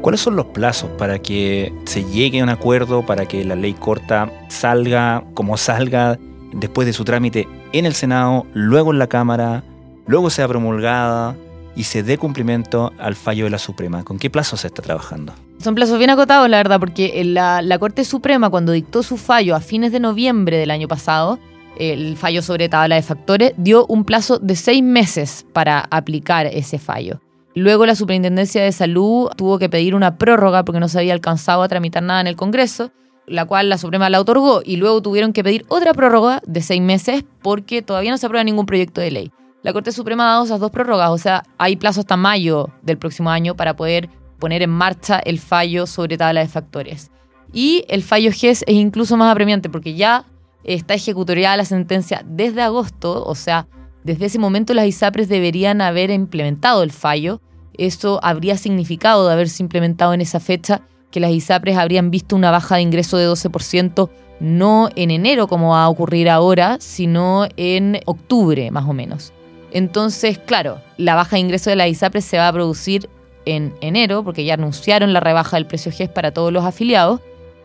¿Cuáles 0.00 0.20
son 0.20 0.34
los 0.34 0.46
plazos 0.46 0.90
para 0.98 1.20
que 1.20 1.72
se 1.84 2.04
llegue 2.04 2.40
a 2.40 2.42
un 2.42 2.48
acuerdo, 2.48 3.06
para 3.06 3.26
que 3.26 3.44
la 3.44 3.54
ley 3.54 3.74
corta 3.74 4.30
salga 4.48 5.22
como 5.34 5.56
salga 5.56 6.18
después 6.52 6.86
de 6.86 6.92
su 6.92 7.04
trámite 7.04 7.46
en 7.72 7.86
el 7.86 7.94
Senado, 7.94 8.46
luego 8.52 8.92
en 8.92 8.98
la 8.98 9.06
Cámara, 9.06 9.62
luego 10.06 10.30
sea 10.30 10.48
promulgada 10.48 11.36
y 11.76 11.84
se 11.84 12.02
dé 12.02 12.18
cumplimiento 12.18 12.92
al 12.98 13.14
fallo 13.14 13.44
de 13.44 13.50
la 13.50 13.58
Suprema? 13.58 14.02
¿Con 14.02 14.18
qué 14.18 14.28
plazos 14.28 14.62
se 14.62 14.66
está 14.66 14.82
trabajando? 14.82 15.34
Son 15.58 15.76
plazos 15.76 15.98
bien 15.98 16.10
acotados, 16.10 16.48
la 16.48 16.56
verdad, 16.56 16.80
porque 16.80 17.22
la, 17.24 17.62
la 17.62 17.78
Corte 17.78 18.04
Suprema, 18.04 18.50
cuando 18.50 18.72
dictó 18.72 19.04
su 19.04 19.16
fallo 19.16 19.54
a 19.54 19.60
fines 19.60 19.92
de 19.92 20.00
noviembre 20.00 20.56
del 20.56 20.72
año 20.72 20.88
pasado, 20.88 21.38
el 21.78 22.16
fallo 22.16 22.42
sobre 22.42 22.68
tabla 22.68 22.96
de 22.96 23.02
factores, 23.02 23.52
dio 23.56 23.86
un 23.86 24.04
plazo 24.04 24.38
de 24.38 24.56
seis 24.56 24.82
meses 24.82 25.46
para 25.52 25.80
aplicar 25.90 26.46
ese 26.46 26.78
fallo. 26.78 27.20
Luego 27.54 27.84
la 27.84 27.94
Superintendencia 27.94 28.62
de 28.62 28.72
Salud 28.72 29.28
tuvo 29.36 29.58
que 29.58 29.68
pedir 29.68 29.94
una 29.94 30.16
prórroga 30.16 30.64
porque 30.64 30.80
no 30.80 30.88
se 30.88 30.98
había 30.98 31.12
alcanzado 31.12 31.62
a 31.62 31.68
tramitar 31.68 32.02
nada 32.02 32.20
en 32.20 32.26
el 32.26 32.36
Congreso, 32.36 32.92
la 33.26 33.44
cual 33.44 33.68
la 33.68 33.78
Suprema 33.78 34.08
la 34.08 34.20
otorgó 34.20 34.62
y 34.64 34.76
luego 34.76 35.02
tuvieron 35.02 35.32
que 35.32 35.44
pedir 35.44 35.64
otra 35.68 35.92
prórroga 35.92 36.40
de 36.46 36.62
seis 36.62 36.80
meses 36.80 37.24
porque 37.42 37.82
todavía 37.82 38.10
no 38.10 38.18
se 38.18 38.26
aprueba 38.26 38.44
ningún 38.44 38.66
proyecto 38.66 39.00
de 39.00 39.10
ley. 39.10 39.32
La 39.62 39.72
Corte 39.72 39.92
Suprema 39.92 40.24
ha 40.24 40.32
dado 40.32 40.44
esas 40.44 40.60
dos 40.60 40.70
prórrogas, 40.70 41.10
o 41.10 41.18
sea, 41.18 41.44
hay 41.58 41.76
plazo 41.76 42.00
hasta 42.00 42.16
mayo 42.16 42.70
del 42.82 42.98
próximo 42.98 43.30
año 43.30 43.54
para 43.54 43.76
poder 43.76 44.08
poner 44.38 44.62
en 44.62 44.70
marcha 44.70 45.20
el 45.20 45.38
fallo 45.38 45.86
sobre 45.86 46.16
tabla 46.16 46.40
de 46.40 46.48
factores. 46.48 47.10
Y 47.52 47.84
el 47.88 48.02
fallo 48.02 48.32
GES 48.32 48.64
es 48.66 48.74
incluso 48.74 49.16
más 49.16 49.30
apremiante 49.30 49.68
porque 49.68 49.94
ya 49.94 50.24
está 50.64 50.94
ejecutoriada 50.94 51.56
la 51.56 51.64
sentencia 51.64 52.22
desde 52.26 52.62
agosto, 52.62 53.24
o 53.24 53.34
sea, 53.34 53.66
desde 54.04 54.26
ese 54.26 54.38
momento 54.38 54.74
las 54.74 54.86
ISAPRES 54.86 55.28
deberían 55.28 55.80
haber 55.80 56.10
implementado 56.10 56.82
el 56.82 56.90
fallo. 56.90 57.40
Eso 57.74 58.20
habría 58.22 58.56
significado 58.56 59.26
de 59.26 59.32
haberse 59.32 59.62
implementado 59.62 60.12
en 60.12 60.20
esa 60.20 60.40
fecha 60.40 60.82
que 61.10 61.20
las 61.20 61.30
ISAPRES 61.30 61.76
habrían 61.76 62.10
visto 62.10 62.34
una 62.34 62.50
baja 62.50 62.76
de 62.76 62.82
ingreso 62.82 63.16
de 63.16 63.28
12%, 63.28 64.10
no 64.40 64.88
en 64.96 65.10
enero 65.10 65.46
como 65.46 65.70
va 65.70 65.84
a 65.84 65.88
ocurrir 65.88 66.28
ahora, 66.28 66.78
sino 66.80 67.46
en 67.56 68.00
octubre 68.06 68.70
más 68.70 68.88
o 68.88 68.92
menos. 68.92 69.32
Entonces, 69.70 70.38
claro, 70.38 70.80
la 70.96 71.14
baja 71.14 71.36
de 71.36 71.40
ingreso 71.40 71.70
de 71.70 71.76
las 71.76 71.88
ISAPRES 71.88 72.24
se 72.24 72.38
va 72.38 72.48
a 72.48 72.52
producir 72.52 73.08
en 73.44 73.74
enero, 73.80 74.22
porque 74.24 74.44
ya 74.44 74.54
anunciaron 74.54 75.12
la 75.12 75.20
rebaja 75.20 75.56
del 75.56 75.66
precio 75.66 75.92
GES 75.92 76.08
para 76.08 76.32
todos 76.32 76.52
los 76.52 76.64
afiliados, 76.64 77.20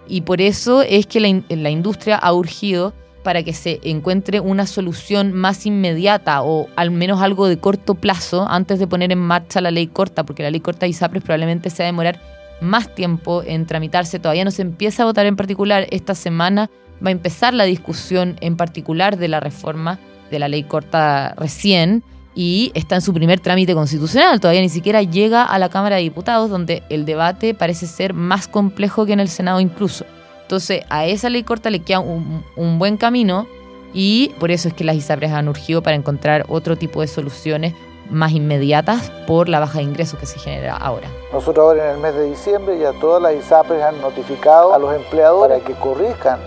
y 0.08 0.22
por 0.22 0.42
eso 0.42 0.82
es 0.82 1.06
que 1.06 1.20
la, 1.20 1.70
industria 1.70 2.16
ha 2.16 2.34
urgido 2.34 2.94
para 3.24 3.44
que 3.44 3.54
se 3.54 3.80
encuentre 3.84 4.40
una 4.40 4.66
solución 4.66 5.34
más 5.34 5.66
inmediata 5.66 6.42
o 6.44 6.68
al 6.76 6.92
menos 6.92 7.22
algo 7.22 7.48
de 7.48 7.58
corto 7.58 7.96
plazo 7.96 8.48
antes 8.50 8.80
de 8.80 8.88
poner 8.88 9.12
en 9.12 9.20
marcha 9.20 9.60
la 9.60 9.72
ley 9.72 9.88
corta, 9.88 10.26
porque 10.26 10.44
la 10.44 10.52
ley 10.52 10.62
corta 10.62 10.86
de 10.86 10.92
ISAPRES 10.92 11.24
probablemente 11.24 11.70
se 11.70 11.84
va 11.84 11.88
a 11.88 11.92
demorar 11.92 12.22
más 12.62 12.94
tiempo 12.96 13.44
en 13.46 13.66
tramitarse. 13.66 14.20
Todavía 14.20 14.46
no 14.46 14.52
se 14.52 14.62
empieza 14.62 15.04
a 15.04 15.06
votar 15.06 15.26
en 15.26 15.36
particular. 15.36 15.88
Esta 15.92 16.16
semana 16.16 16.70
va 17.06 17.10
a 17.10 17.12
empezar 17.12 17.54
la 17.54 17.66
discusión 17.66 18.38
en 18.40 18.56
particular 18.56 19.18
de 19.18 19.28
la 19.28 19.40
reforma 19.40 20.00
de 20.32 20.40
la 20.40 20.48
ley 20.48 20.64
corta 20.64 21.36
recién 21.38 22.04
y 22.38 22.72
está 22.76 22.94
en 22.94 23.02
su 23.02 23.16
primer 23.16 23.40
trámite 23.40 23.74
constitucional. 23.74 24.40
Todavía 24.40 24.62
ni 24.62 24.70
siquiera 24.70 25.02
llega 25.02 25.44
a 25.44 25.58
la 25.58 25.70
Cámara 25.70 25.96
de 25.96 26.04
Diputados, 26.04 26.52
donde 26.52 26.84
el 26.88 27.04
debate 27.04 27.56
parece 27.56 27.88
ser 27.88 28.14
más 28.14 28.48
complejo 28.48 29.08
que 29.08 29.14
en 29.14 29.20
el 29.20 29.28
Senado 29.28 29.60
incluso. 29.60 30.06
Entonces, 30.44 30.84
a 30.90 31.08
esa 31.08 31.32
ley 31.32 31.42
corta 31.42 31.72
le 31.72 31.80
queda 31.80 32.00
un, 32.00 32.78
buen 32.78 32.98
camino 32.98 33.48
y 33.92 34.34
por 34.40 34.52
eso 34.52 34.68
es 34.68 34.76
que 34.76 34.84
las 34.84 34.96
ISAPRES 34.96 35.32
han 35.32 35.48
urgido 35.48 35.82
para 35.82 35.96
encontrar 35.96 36.46
otro 36.48 36.76
tipo 36.76 37.02
de 37.02 37.08
soluciones 37.08 37.74
más 38.10 38.32
inmediatas 38.32 39.12
por 39.26 39.50
la 39.50 39.60
baja 39.60 39.80
de 39.80 39.84
ingresos 39.84 40.20
que 40.20 40.26
se 40.26 40.40
genera 40.40 40.76
ahora. 40.78 41.10
Nosotros 41.32 41.64
ahora 41.64 41.90
en 41.90 41.96
el 41.96 42.02
mes 42.02 42.16
de 42.16 42.30
diciembre 42.30 42.80
ya 42.80 42.94
todas 42.94 43.22
las 43.22 43.36
ISAPRES 43.36 43.84
han 43.84 44.02
notificado 44.02 44.74
a 44.74 44.80
los 44.80 44.96
empleadores 44.96 45.62
para 45.62 45.66
que 45.68 45.74
corrijan 45.80 46.40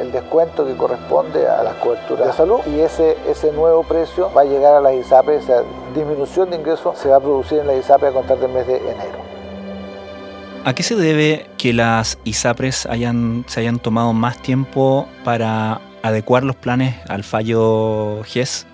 el, 0.00 0.12
descuento 0.12 0.64
que 0.64 0.74
corresponde 0.74 1.46
a 1.46 1.62
las 1.62 1.74
coberturas 1.74 2.28
de 2.28 2.32
salud 2.32 2.60
y 2.66 2.80
ese, 2.80 3.16
ese 3.28 3.52
nuevo 3.52 3.82
precio 3.82 4.30
va 4.34 4.42
a 4.42 4.44
llegar 4.44 4.74
a 4.74 4.80
las 4.80 4.94
ISAPRES, 4.94 5.44
esa 5.44 5.62
disminución 5.94 6.50
de 6.50 6.56
ingresos 6.56 6.98
se 6.98 7.08
va 7.08 7.16
a 7.16 7.20
producir 7.20 7.58
en 7.58 7.66
las 7.66 7.76
ISAPRES 7.76 8.10
a 8.10 8.14
contar 8.14 8.38
del 8.38 8.52
mes 8.52 8.66
de 8.66 8.76
enero. 8.76 9.26
¿A 10.64 10.74
qué 10.74 10.82
se 10.82 10.96
debe 10.96 11.46
que 11.58 11.72
las 11.72 12.18
ISAPRES 12.24 12.86
hayan, 12.86 13.44
se 13.46 13.60
hayan 13.60 13.78
tomado 13.78 14.12
más 14.12 14.42
tiempo 14.42 15.06
para 15.22 15.80
adecuar 16.02 16.42
los 16.42 16.56
planes 16.56 16.96
al 17.08 17.22
fallo 17.22 18.22
GES? 18.24 18.66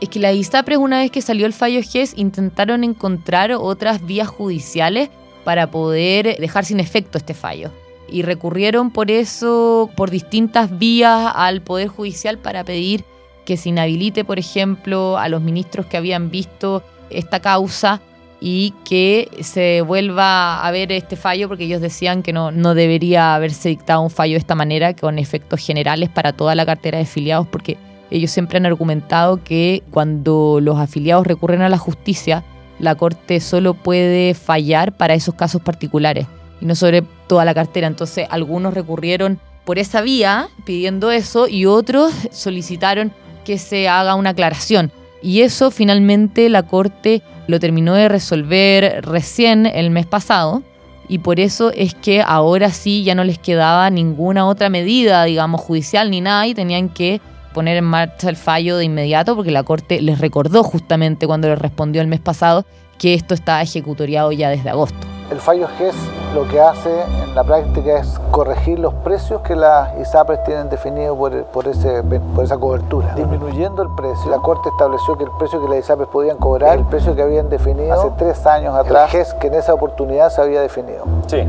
Es 0.00 0.08
que 0.08 0.20
las 0.20 0.34
ISAPRES, 0.34 0.78
una 0.78 1.00
vez 1.00 1.10
que 1.10 1.22
salió 1.22 1.46
el 1.46 1.52
fallo 1.52 1.80
GES, 1.82 2.14
intentaron 2.16 2.84
encontrar 2.84 3.52
otras 3.52 4.04
vías 4.06 4.28
judiciales 4.28 5.10
para 5.44 5.70
poder 5.70 6.36
dejar 6.38 6.64
sin 6.64 6.78
efecto 6.78 7.18
este 7.18 7.34
fallo. 7.34 7.72
Y 8.08 8.22
recurrieron 8.22 8.90
por 8.90 9.10
eso, 9.10 9.90
por 9.96 10.10
distintas 10.10 10.78
vías 10.78 11.32
al 11.34 11.62
Poder 11.62 11.88
Judicial 11.88 12.38
para 12.38 12.64
pedir 12.64 13.04
que 13.44 13.56
se 13.56 13.70
inhabilite, 13.70 14.24
por 14.24 14.38
ejemplo, 14.38 15.18
a 15.18 15.28
los 15.28 15.42
ministros 15.42 15.86
que 15.86 15.96
habían 15.96 16.30
visto 16.30 16.82
esta 17.10 17.40
causa 17.40 18.00
y 18.40 18.72
que 18.84 19.28
se 19.40 19.82
vuelva 19.82 20.64
a 20.64 20.70
ver 20.70 20.92
este 20.92 21.16
fallo 21.16 21.48
porque 21.48 21.64
ellos 21.64 21.80
decían 21.80 22.22
que 22.22 22.32
no, 22.32 22.52
no 22.52 22.74
debería 22.74 23.34
haberse 23.34 23.70
dictado 23.70 24.00
un 24.02 24.10
fallo 24.10 24.34
de 24.34 24.38
esta 24.38 24.54
manera 24.54 24.94
con 24.94 25.18
efectos 25.18 25.64
generales 25.64 26.08
para 26.08 26.32
toda 26.32 26.54
la 26.54 26.64
cartera 26.64 26.98
de 26.98 27.04
afiliados 27.04 27.46
porque 27.48 27.76
ellos 28.10 28.30
siempre 28.30 28.58
han 28.58 28.66
argumentado 28.66 29.42
que 29.42 29.82
cuando 29.90 30.60
los 30.60 30.78
afiliados 30.78 31.26
recurren 31.26 31.62
a 31.62 31.68
la 31.68 31.78
justicia, 31.78 32.44
la 32.78 32.94
Corte 32.94 33.40
solo 33.40 33.74
puede 33.74 34.34
fallar 34.34 34.96
para 34.96 35.14
esos 35.14 35.34
casos 35.34 35.62
particulares 35.62 36.26
y 36.60 36.66
no 36.66 36.74
sobre 36.74 37.02
toda 37.26 37.44
la 37.44 37.54
cartera. 37.54 37.86
Entonces 37.86 38.26
algunos 38.30 38.74
recurrieron 38.74 39.40
por 39.64 39.78
esa 39.78 40.00
vía 40.00 40.48
pidiendo 40.64 41.10
eso 41.10 41.48
y 41.48 41.66
otros 41.66 42.12
solicitaron 42.30 43.12
que 43.44 43.58
se 43.58 43.88
haga 43.88 44.14
una 44.14 44.30
aclaración. 44.30 44.92
Y 45.20 45.42
eso 45.42 45.70
finalmente 45.70 46.48
la 46.48 46.62
Corte 46.62 47.22
lo 47.48 47.58
terminó 47.58 47.94
de 47.94 48.08
resolver 48.08 49.04
recién 49.04 49.66
el 49.66 49.90
mes 49.90 50.06
pasado 50.06 50.62
y 51.08 51.18
por 51.18 51.40
eso 51.40 51.72
es 51.74 51.94
que 51.94 52.22
ahora 52.22 52.70
sí 52.70 53.02
ya 53.02 53.14
no 53.14 53.24
les 53.24 53.38
quedaba 53.38 53.88
ninguna 53.90 54.46
otra 54.46 54.68
medida, 54.68 55.24
digamos, 55.24 55.60
judicial 55.60 56.10
ni 56.10 56.20
nada 56.20 56.46
y 56.46 56.54
tenían 56.54 56.90
que 56.90 57.20
poner 57.58 57.76
en 57.76 57.86
marcha 57.86 58.28
el 58.28 58.36
fallo 58.36 58.76
de 58.76 58.84
inmediato 58.84 59.34
porque 59.34 59.50
la 59.50 59.64
Corte 59.64 60.00
les 60.00 60.20
recordó 60.20 60.62
justamente 60.62 61.26
cuando 61.26 61.48
les 61.48 61.58
respondió 61.58 62.00
el 62.00 62.06
mes 62.06 62.20
pasado 62.20 62.64
que 63.00 63.14
esto 63.14 63.34
estaba 63.34 63.60
ejecutoriado 63.62 64.30
ya 64.30 64.48
desde 64.48 64.70
agosto. 64.70 64.96
El 65.32 65.40
fallo 65.40 65.66
GES 65.76 65.96
lo 66.36 66.46
que 66.46 66.60
hace 66.60 66.88
en 67.02 67.34
la 67.34 67.42
práctica 67.42 67.98
es 67.98 68.16
corregir 68.30 68.78
los 68.78 68.94
precios 68.94 69.40
que 69.40 69.56
las 69.56 69.88
ISAPRES 69.98 70.44
tienen 70.44 70.68
definidos 70.68 71.18
por, 71.18 71.46
por, 71.46 71.66
ese, 71.66 72.04
por 72.04 72.44
esa 72.44 72.56
cobertura. 72.56 73.12
Disminuyendo 73.16 73.82
el 73.82 73.88
precio, 73.96 74.30
la 74.30 74.38
Corte 74.38 74.68
estableció 74.68 75.18
que 75.18 75.24
el 75.24 75.30
precio 75.36 75.60
que 75.60 75.68
las 75.68 75.80
ISAPRES 75.80 76.08
podían 76.10 76.36
cobrar, 76.36 76.78
el 76.78 76.84
precio 76.84 77.16
que 77.16 77.22
habían 77.22 77.48
definido 77.48 77.92
hace 77.92 78.12
tres 78.18 78.46
años 78.46 78.72
atrás, 78.76 79.12
el 79.12 79.18
GES 79.18 79.34
que 79.34 79.48
en 79.48 79.54
esa 79.54 79.74
oportunidad 79.74 80.30
se 80.30 80.40
había 80.42 80.60
definido. 80.60 81.02
Sí. 81.26 81.42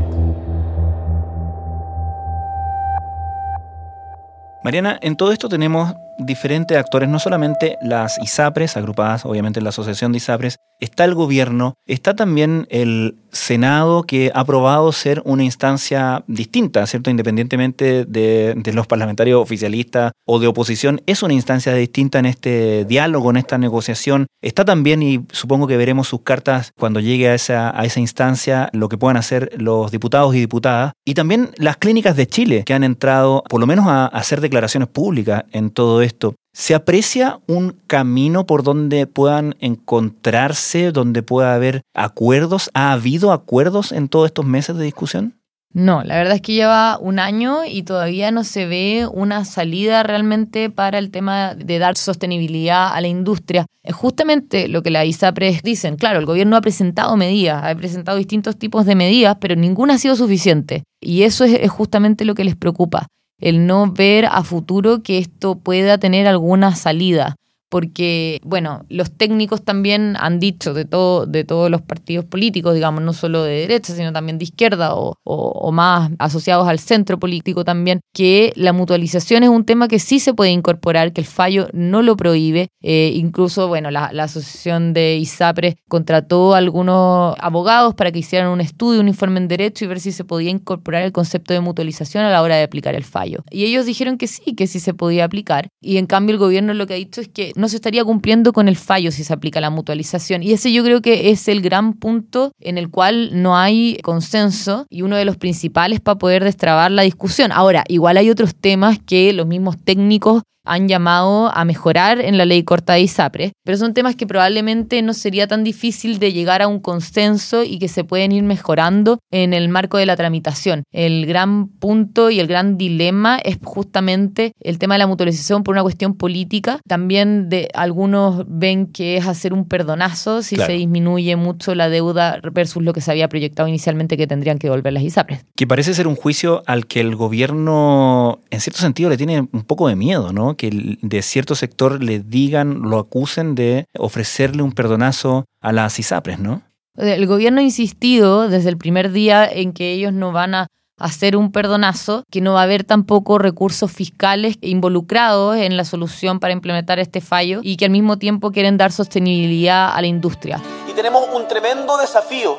Mariana, 4.62 4.98
en 5.00 5.16
todo 5.16 5.32
esto 5.32 5.48
tenemos 5.48 5.94
diferentes 6.20 6.76
actores, 6.76 7.08
no 7.08 7.18
solamente 7.18 7.76
las 7.82 8.18
ISAPRES, 8.22 8.76
agrupadas 8.76 9.24
obviamente 9.24 9.60
en 9.60 9.64
la 9.64 9.70
Asociación 9.70 10.12
de 10.12 10.18
ISAPRES, 10.18 10.56
está 10.80 11.04
el 11.04 11.14
gobierno, 11.14 11.74
está 11.86 12.16
también 12.16 12.66
el 12.70 13.16
Senado 13.32 14.02
que 14.02 14.32
ha 14.34 14.40
aprobado 14.40 14.90
ser 14.90 15.22
una 15.24 15.44
instancia 15.44 16.24
distinta, 16.26 16.84
¿cierto? 16.86 17.10
Independientemente 17.10 18.04
de, 18.04 18.72
los 18.72 18.86
parlamentarios 18.86 19.40
oficialistas 19.40 20.12
o 20.24 20.40
de 20.40 20.48
oposición, 20.48 21.00
es 21.06 21.22
una 21.22 21.34
instancia 21.34 21.72
distinta 21.74 22.18
en 22.18 22.26
este 22.26 22.84
diálogo, 22.86 23.30
en 23.30 23.36
esta 23.36 23.58
negociación. 23.58 24.26
Está 24.42 24.64
también, 24.64 25.02
y 25.02 25.20
supongo 25.30 25.66
que 25.66 25.76
veremos 25.76 26.08
sus 26.08 26.22
cartas 26.22 26.72
cuando 26.78 26.98
llegue 26.98 27.28
a 27.28 27.34
esa, 27.34 27.78
a 27.78 27.84
esa 27.84 28.00
instancia, 28.00 28.68
lo 28.72 28.88
que 28.88 28.98
puedan 28.98 29.16
hacer 29.16 29.50
los 29.56 29.90
diputados 29.90 30.34
y 30.34 30.40
diputadas, 30.40 30.92
y 31.04 31.14
también 31.14 31.50
las 31.56 31.76
clínicas 31.76 32.16
de 32.16 32.26
Chile 32.26 32.64
que 32.64 32.74
han 32.74 32.84
entrado, 32.84 33.44
por 33.48 33.60
lo 33.60 33.66
menos, 33.66 33.86
a 33.86 34.06
hacer 34.06 34.40
declaraciones 34.40 34.88
públicas 34.88 35.44
en 35.52 35.70
todo 35.70 36.02
esto. 36.02 36.09
¿Se 36.52 36.74
aprecia 36.74 37.40
un 37.46 37.76
camino 37.86 38.44
por 38.44 38.62
donde 38.62 39.06
puedan 39.06 39.54
encontrarse, 39.60 40.90
donde 40.90 41.22
pueda 41.22 41.54
haber 41.54 41.82
acuerdos? 41.94 42.70
¿Ha 42.74 42.92
habido 42.92 43.32
acuerdos 43.32 43.92
en 43.92 44.08
todos 44.08 44.26
estos 44.26 44.44
meses 44.44 44.76
de 44.76 44.84
discusión? 44.84 45.36
No, 45.72 46.02
la 46.02 46.16
verdad 46.16 46.34
es 46.34 46.42
que 46.42 46.54
lleva 46.54 46.98
un 46.98 47.20
año 47.20 47.64
y 47.64 47.84
todavía 47.84 48.32
no 48.32 48.42
se 48.42 48.66
ve 48.66 49.06
una 49.12 49.44
salida 49.44 50.02
realmente 50.02 50.68
para 50.68 50.98
el 50.98 51.12
tema 51.12 51.54
de 51.54 51.78
dar 51.78 51.96
sostenibilidad 51.96 52.92
a 52.92 53.00
la 53.00 53.06
industria. 53.06 53.66
Es 53.84 53.94
justamente 53.94 54.66
lo 54.66 54.82
que 54.82 54.90
la 54.90 55.04
ISAPRES 55.04 55.62
dicen. 55.62 55.94
Claro, 55.94 56.18
el 56.18 56.26
gobierno 56.26 56.56
ha 56.56 56.60
presentado 56.60 57.16
medidas, 57.16 57.62
ha 57.62 57.72
presentado 57.76 58.18
distintos 58.18 58.58
tipos 58.58 58.84
de 58.84 58.96
medidas, 58.96 59.36
pero 59.40 59.54
ninguna 59.54 59.94
ha 59.94 59.98
sido 59.98 60.16
suficiente. 60.16 60.82
Y 61.00 61.22
eso 61.22 61.44
es 61.44 61.70
justamente 61.70 62.24
lo 62.24 62.34
que 62.34 62.42
les 62.42 62.56
preocupa 62.56 63.06
el 63.40 63.66
no 63.66 63.92
ver 63.92 64.26
a 64.26 64.42
futuro 64.44 65.02
que 65.02 65.18
esto 65.18 65.58
pueda 65.58 65.98
tener 65.98 66.26
alguna 66.26 66.74
salida 66.74 67.36
porque, 67.70 68.40
bueno, 68.42 68.84
los 68.88 69.12
técnicos 69.12 69.64
también 69.64 70.16
han 70.18 70.40
dicho 70.40 70.74
de, 70.74 70.84
todo, 70.84 71.24
de 71.24 71.44
todos 71.44 71.70
los 71.70 71.80
partidos 71.80 72.24
políticos, 72.24 72.74
digamos, 72.74 73.02
no 73.02 73.12
solo 73.12 73.44
de 73.44 73.60
derecha, 73.60 73.94
sino 73.94 74.12
también 74.12 74.38
de 74.38 74.44
izquierda 74.44 74.96
o, 74.96 75.14
o, 75.24 75.72
más 75.72 76.10
asociados 76.18 76.68
al 76.68 76.80
centro 76.80 77.20
político 77.20 77.64
también, 77.64 78.00
que 78.12 78.52
la 78.56 78.72
mutualización 78.72 79.44
es 79.44 79.48
un 79.48 79.64
tema 79.64 79.86
que 79.86 80.00
sí 80.00 80.18
se 80.18 80.34
puede 80.34 80.50
incorporar, 80.50 81.12
que 81.12 81.20
el 81.20 81.28
fallo 81.28 81.68
no 81.72 82.02
lo 82.02 82.16
prohíbe. 82.16 82.68
Eh, 82.82 83.12
incluso, 83.14 83.68
bueno, 83.68 83.92
la, 83.92 84.10
la, 84.12 84.24
asociación 84.24 84.92
de 84.92 85.16
ISAPRES 85.18 85.76
contrató 85.88 86.54
a 86.54 86.58
algunos 86.58 87.36
abogados 87.38 87.94
para 87.94 88.10
que 88.10 88.18
hicieran 88.18 88.48
un 88.48 88.60
estudio, 88.60 89.00
un 89.00 89.08
informe 89.08 89.38
en 89.38 89.46
derecho 89.46 89.84
y 89.84 89.88
ver 89.88 90.00
si 90.00 90.10
se 90.10 90.24
podía 90.24 90.50
incorporar 90.50 91.04
el 91.04 91.12
concepto 91.12 91.54
de 91.54 91.60
mutualización 91.60 92.24
a 92.24 92.30
la 92.30 92.42
hora 92.42 92.56
de 92.56 92.64
aplicar 92.64 92.96
el 92.96 93.04
fallo. 93.04 93.44
Y 93.50 93.64
ellos 93.64 93.86
dijeron 93.86 94.18
que 94.18 94.26
sí, 94.26 94.54
que 94.54 94.66
sí 94.66 94.80
se 94.80 94.92
podía 94.92 95.24
aplicar. 95.24 95.68
Y 95.80 95.98
en 95.98 96.06
cambio 96.06 96.32
el 96.32 96.38
gobierno 96.38 96.74
lo 96.74 96.88
que 96.88 96.94
ha 96.94 96.96
dicho 96.96 97.20
es 97.20 97.28
que 97.28 97.52
no 97.60 97.68
se 97.68 97.76
estaría 97.76 98.04
cumpliendo 98.04 98.52
con 98.52 98.66
el 98.66 98.76
fallo 98.76 99.12
si 99.12 99.22
se 99.22 99.32
aplica 99.32 99.60
la 99.60 99.70
mutualización. 99.70 100.42
Y 100.42 100.52
ese 100.52 100.72
yo 100.72 100.82
creo 100.82 101.00
que 101.00 101.30
es 101.30 101.46
el 101.48 101.60
gran 101.60 101.94
punto 101.94 102.52
en 102.58 102.78
el 102.78 102.90
cual 102.90 103.30
no 103.42 103.56
hay 103.56 103.98
consenso 104.02 104.86
y 104.90 105.02
uno 105.02 105.16
de 105.16 105.24
los 105.24 105.36
principales 105.36 106.00
para 106.00 106.18
poder 106.18 106.42
destrabar 106.42 106.90
la 106.90 107.02
discusión. 107.02 107.52
Ahora, 107.52 107.84
igual 107.88 108.16
hay 108.16 108.30
otros 108.30 108.54
temas 108.54 108.98
que 108.98 109.32
los 109.32 109.46
mismos 109.46 109.76
técnicos 109.82 110.42
han 110.70 110.86
llamado 110.86 111.50
a 111.52 111.64
mejorar 111.64 112.20
en 112.20 112.38
la 112.38 112.44
ley 112.44 112.62
corta 112.62 112.92
de 112.92 113.00
ISAPRE, 113.00 113.52
pero 113.64 113.76
son 113.76 113.92
temas 113.92 114.14
que 114.14 114.26
probablemente 114.26 115.02
no 115.02 115.14
sería 115.14 115.48
tan 115.48 115.64
difícil 115.64 116.20
de 116.20 116.32
llegar 116.32 116.62
a 116.62 116.68
un 116.68 116.78
consenso 116.78 117.64
y 117.64 117.80
que 117.80 117.88
se 117.88 118.04
pueden 118.04 118.30
ir 118.30 118.44
mejorando 118.44 119.18
en 119.32 119.52
el 119.52 119.68
marco 119.68 119.98
de 119.98 120.06
la 120.06 120.16
tramitación. 120.16 120.84
El 120.92 121.26
gran 121.26 121.66
punto 121.66 122.30
y 122.30 122.38
el 122.38 122.46
gran 122.46 122.78
dilema 122.78 123.38
es 123.38 123.58
justamente 123.64 124.52
el 124.60 124.78
tema 124.78 124.94
de 124.94 125.00
la 125.00 125.08
mutualización 125.08 125.64
por 125.64 125.74
una 125.74 125.82
cuestión 125.82 126.14
política. 126.14 126.78
También 126.86 127.48
de 127.48 127.68
algunos 127.74 128.44
ven 128.46 128.86
que 128.86 129.16
es 129.16 129.26
hacer 129.26 129.52
un 129.52 129.66
perdonazo 129.66 130.42
si 130.42 130.54
se 130.54 130.72
disminuye 130.72 131.34
mucho 131.34 131.74
la 131.74 131.88
deuda 131.88 132.38
versus 132.52 132.82
lo 132.82 132.92
que 132.92 133.00
se 133.00 133.10
había 133.10 133.28
proyectado 133.28 133.68
inicialmente 133.68 134.16
que 134.16 134.28
tendrían 134.28 134.58
que 134.58 134.68
devolver 134.68 134.92
las 134.92 135.02
ISAPRES. 135.02 135.46
Que 135.56 135.66
parece 135.66 135.94
ser 135.94 136.06
un 136.06 136.14
juicio 136.14 136.62
al 136.66 136.86
que 136.86 137.00
el 137.00 137.16
gobierno 137.16 138.40
en 138.50 138.60
cierto 138.60 138.80
sentido 138.80 139.10
le 139.10 139.16
tiene 139.16 139.48
un 139.52 139.62
poco 139.62 139.88
de 139.88 139.96
miedo, 139.96 140.32
¿no? 140.32 140.56
Que 140.60 140.98
de 141.00 141.22
cierto 141.22 141.54
sector 141.54 142.02
le 142.02 142.18
digan, 142.18 142.82
lo 142.82 142.98
acusen 142.98 143.54
de 143.54 143.86
ofrecerle 143.96 144.62
un 144.62 144.72
perdonazo 144.72 145.46
a 145.62 145.72
las 145.72 145.98
ISAPRES, 145.98 146.38
¿no? 146.38 146.60
El 146.98 147.26
gobierno 147.26 147.60
ha 147.60 147.64
insistido 147.64 148.46
desde 148.46 148.68
el 148.68 148.76
primer 148.76 149.10
día 149.10 149.48
en 149.50 149.72
que 149.72 149.92
ellos 149.92 150.12
no 150.12 150.32
van 150.32 150.54
a 150.54 150.66
hacer 150.98 151.34
un 151.34 151.50
perdonazo, 151.50 152.24
que 152.30 152.42
no 152.42 152.52
va 152.52 152.60
a 152.60 152.64
haber 152.64 152.84
tampoco 152.84 153.38
recursos 153.38 153.90
fiscales 153.90 154.56
involucrados 154.60 155.56
en 155.56 155.78
la 155.78 155.86
solución 155.86 156.40
para 156.40 156.52
implementar 156.52 156.98
este 156.98 157.22
fallo 157.22 157.60
y 157.62 157.78
que 157.78 157.86
al 157.86 157.90
mismo 157.90 158.18
tiempo 158.18 158.52
quieren 158.52 158.76
dar 158.76 158.92
sostenibilidad 158.92 159.96
a 159.96 160.00
la 160.02 160.08
industria. 160.08 160.60
Y 160.86 160.92
tenemos 160.92 161.24
un 161.32 161.48
tremendo 161.48 161.96
desafío 161.96 162.58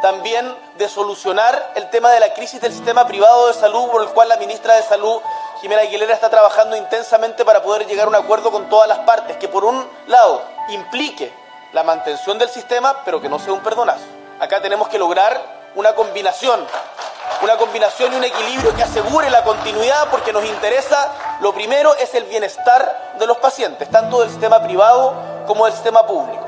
también 0.00 0.44
de 0.78 0.88
solucionar 0.88 1.72
el 1.74 1.88
tema 1.90 2.10
de 2.10 2.20
la 2.20 2.34
crisis 2.34 2.60
del 2.60 2.72
sistema 2.72 3.06
privado 3.06 3.48
de 3.48 3.54
salud 3.54 3.88
por 3.90 4.02
el 4.02 4.08
cual 4.10 4.28
la 4.28 4.36
ministra 4.36 4.74
de 4.76 4.82
Salud 4.82 5.18
Jimena 5.62 5.82
Aguilera 5.82 6.12
está 6.12 6.28
trabajando 6.28 6.76
intensamente 6.76 7.44
para 7.44 7.62
poder 7.62 7.86
llegar 7.86 8.06
a 8.06 8.08
un 8.08 8.16
acuerdo 8.16 8.50
con 8.50 8.68
todas 8.68 8.88
las 8.88 8.98
partes, 8.98 9.36
que 9.36 9.46
por 9.46 9.64
un 9.64 9.86
lado 10.08 10.42
implique 10.70 11.32
la 11.72 11.84
mantención 11.84 12.36
del 12.36 12.48
sistema, 12.48 12.96
pero 13.04 13.22
que 13.22 13.28
no 13.28 13.38
sea 13.38 13.52
un 13.52 13.60
perdonazo. 13.60 14.02
Acá 14.40 14.60
tenemos 14.60 14.88
que 14.88 14.98
lograr 14.98 15.40
una 15.76 15.94
combinación, 15.94 16.58
una 17.44 17.56
combinación 17.58 18.12
y 18.12 18.16
un 18.16 18.24
equilibrio 18.24 18.74
que 18.74 18.82
asegure 18.82 19.30
la 19.30 19.44
continuidad, 19.44 20.10
porque 20.10 20.32
nos 20.32 20.44
interesa, 20.44 21.12
lo 21.40 21.54
primero 21.54 21.94
es 21.94 22.12
el 22.16 22.24
bienestar 22.24 23.14
de 23.20 23.26
los 23.28 23.36
pacientes, 23.36 23.88
tanto 23.88 24.18
del 24.18 24.30
sistema 24.30 24.60
privado 24.64 25.14
como 25.46 25.66
del 25.66 25.74
sistema 25.74 26.04
público. 26.04 26.44